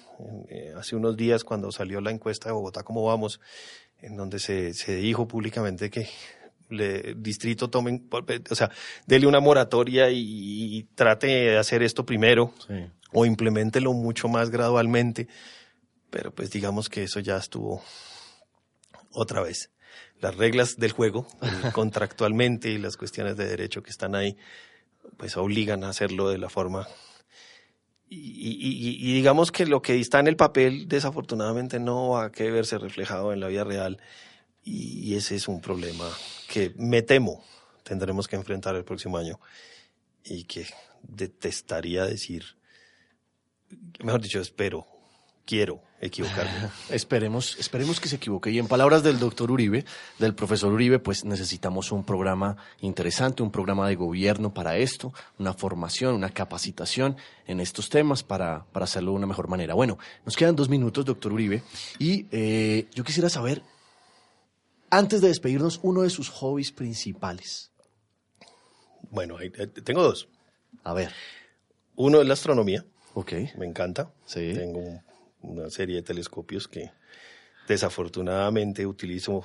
[0.49, 3.41] eh, hace unos días cuando salió la encuesta de Bogotá, ¿cómo vamos?
[4.01, 6.09] En donde se, se dijo públicamente que
[6.69, 8.09] el distrito tomen,
[8.51, 8.71] o sea,
[9.07, 10.19] dele una moratoria y,
[10.77, 12.91] y, trate de hacer esto primero Sí.
[13.13, 15.29] o implementelo mucho más gradualmente.
[16.11, 17.83] Pero pues digamos que eso ya estuvo
[19.13, 19.71] otra vez
[20.21, 21.27] las reglas del juego
[21.73, 24.37] contractualmente y las cuestiones de derecho que están ahí
[25.17, 26.89] pues obligan a hacerlo de la forma
[28.09, 33.33] y, digamos que lo que está en el papel desafortunadamente no va a verse reflejado
[33.33, 34.01] en la vida real
[34.63, 36.09] y ese es un problema
[36.49, 37.45] que me temo
[37.87, 39.39] tendremos que enfrentar el próximo año
[40.25, 40.67] y que
[41.03, 42.57] detestaría decir,
[44.03, 44.87] mejor dicho, espero,
[45.47, 46.69] quiero equivocarme.
[46.91, 48.51] esperemos, esperemos que se equivoque.
[48.51, 49.85] Y en palabras del doctor Uribe,
[50.19, 55.55] del profesor Uribe, pues necesitamos un programa interesante, un programa de gobierno para esto, una
[55.55, 57.17] formación, una capacitación
[57.47, 59.75] en estos temas para, para hacerlo de una mejor manera.
[59.75, 61.63] Bueno, nos quedan dos minutos, doctor Uribe,
[61.99, 63.63] y eh, yo quisiera saber,
[64.91, 67.71] antes de despedirnos, uno de sus hobbies principales.
[69.11, 69.37] Bueno,
[69.85, 70.29] tengo dos.
[70.83, 71.13] A ver.
[71.95, 72.85] Uno es la astronomía.
[73.15, 73.33] Ok.
[73.57, 74.11] Me encanta.
[74.27, 74.53] Sí.
[74.53, 75.03] Tengo
[75.47, 76.91] una serie de telescopios que
[77.69, 79.45] desafortunadamente utilizo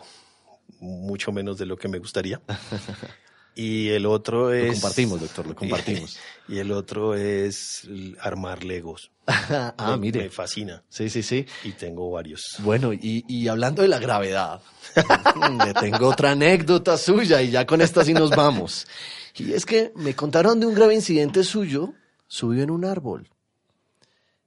[0.79, 2.41] mucho menos de lo que me gustaría.
[3.53, 4.67] Y el otro es...
[4.67, 6.17] Lo compartimos, doctor, lo compartimos.
[6.47, 7.87] Y el otro es
[8.19, 9.11] armar legos.
[9.27, 10.23] ah, mire.
[10.23, 10.83] Me fascina.
[10.89, 11.45] Sí, sí, sí.
[11.63, 12.55] Y tengo varios.
[12.59, 14.61] Bueno, y, y hablando de la gravedad,
[15.65, 18.87] le tengo otra anécdota suya y ya con esta sí nos vamos.
[19.35, 21.93] Y es que me contaron de un grave incidente suyo,
[22.27, 23.29] subió en un árbol.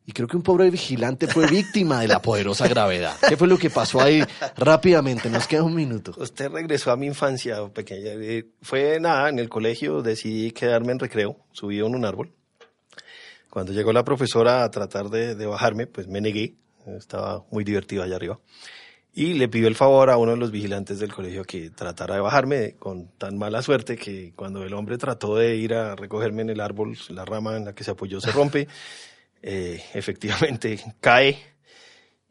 [0.07, 3.17] Y creo que un pobre vigilante fue víctima de la poderosa gravedad.
[3.27, 4.23] ¿Qué fue lo que pasó ahí
[4.57, 5.31] rápidamente?
[5.31, 6.15] Nos queda un minuto.
[6.19, 8.11] Usted regresó a mi infancia pequeña.
[8.13, 12.33] Eh, fue nada, en el colegio decidí quedarme en recreo, subí en un árbol.
[13.49, 16.57] Cuando llegó la profesora a tratar de, de bajarme, pues me negué.
[16.87, 18.39] Estaba muy divertido allá arriba
[19.15, 22.21] y le pidió el favor a uno de los vigilantes del colegio que tratara de
[22.21, 26.51] bajarme con tan mala suerte que cuando el hombre trató de ir a recogerme en
[26.51, 28.67] el árbol, la rama en la que se apoyó se rompe,
[29.47, 31.37] eh, efectivamente cae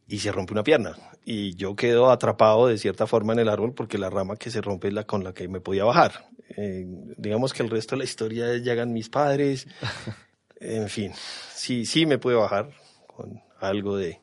[0.08, 0.98] y se rompe una pierna.
[1.24, 4.62] Y yo quedo atrapado de cierta forma en el árbol porque la rama que se
[4.62, 6.28] rompe es la con la que me podía bajar.
[6.58, 6.86] Eh,
[7.18, 9.68] digamos que el resto de la historia llegan mis padres.
[10.60, 11.12] En fin,
[11.54, 12.70] sí, sí me pude bajar
[13.06, 14.22] con algo de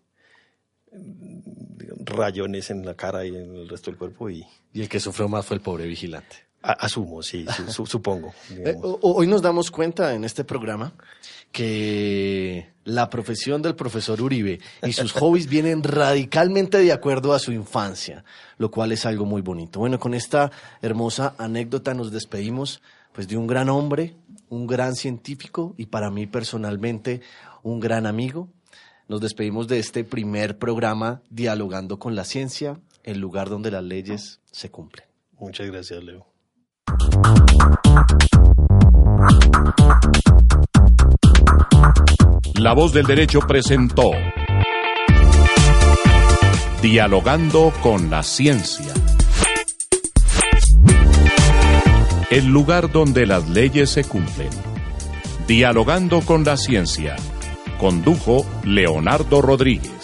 [1.98, 4.30] rayones en la cara y en el resto del cuerpo.
[4.30, 6.49] Y, y el que sufrió más fue el pobre vigilante.
[6.62, 8.32] Asumo, sí, supongo.
[8.50, 10.92] Eh, hoy nos damos cuenta en este programa
[11.52, 17.52] que la profesión del profesor Uribe y sus hobbies vienen radicalmente de acuerdo a su
[17.52, 18.24] infancia,
[18.58, 19.80] lo cual es algo muy bonito.
[19.80, 20.50] Bueno, con esta
[20.82, 22.82] hermosa anécdota nos despedimos
[23.12, 24.14] pues de un gran hombre,
[24.48, 27.22] un gran científico y para mí personalmente
[27.62, 28.48] un gran amigo,
[29.08, 34.40] nos despedimos de este primer programa Dialogando con la Ciencia, el lugar donde las leyes
[34.52, 35.06] se cumplen.
[35.38, 36.29] Muchas gracias, Leo.
[42.54, 44.10] La voz del derecho presentó
[46.82, 48.92] Dialogando con la Ciencia.
[52.30, 54.50] El lugar donde las leyes se cumplen.
[55.46, 57.16] Dialogando con la Ciencia
[57.80, 59.99] Condujo Leonardo Rodríguez.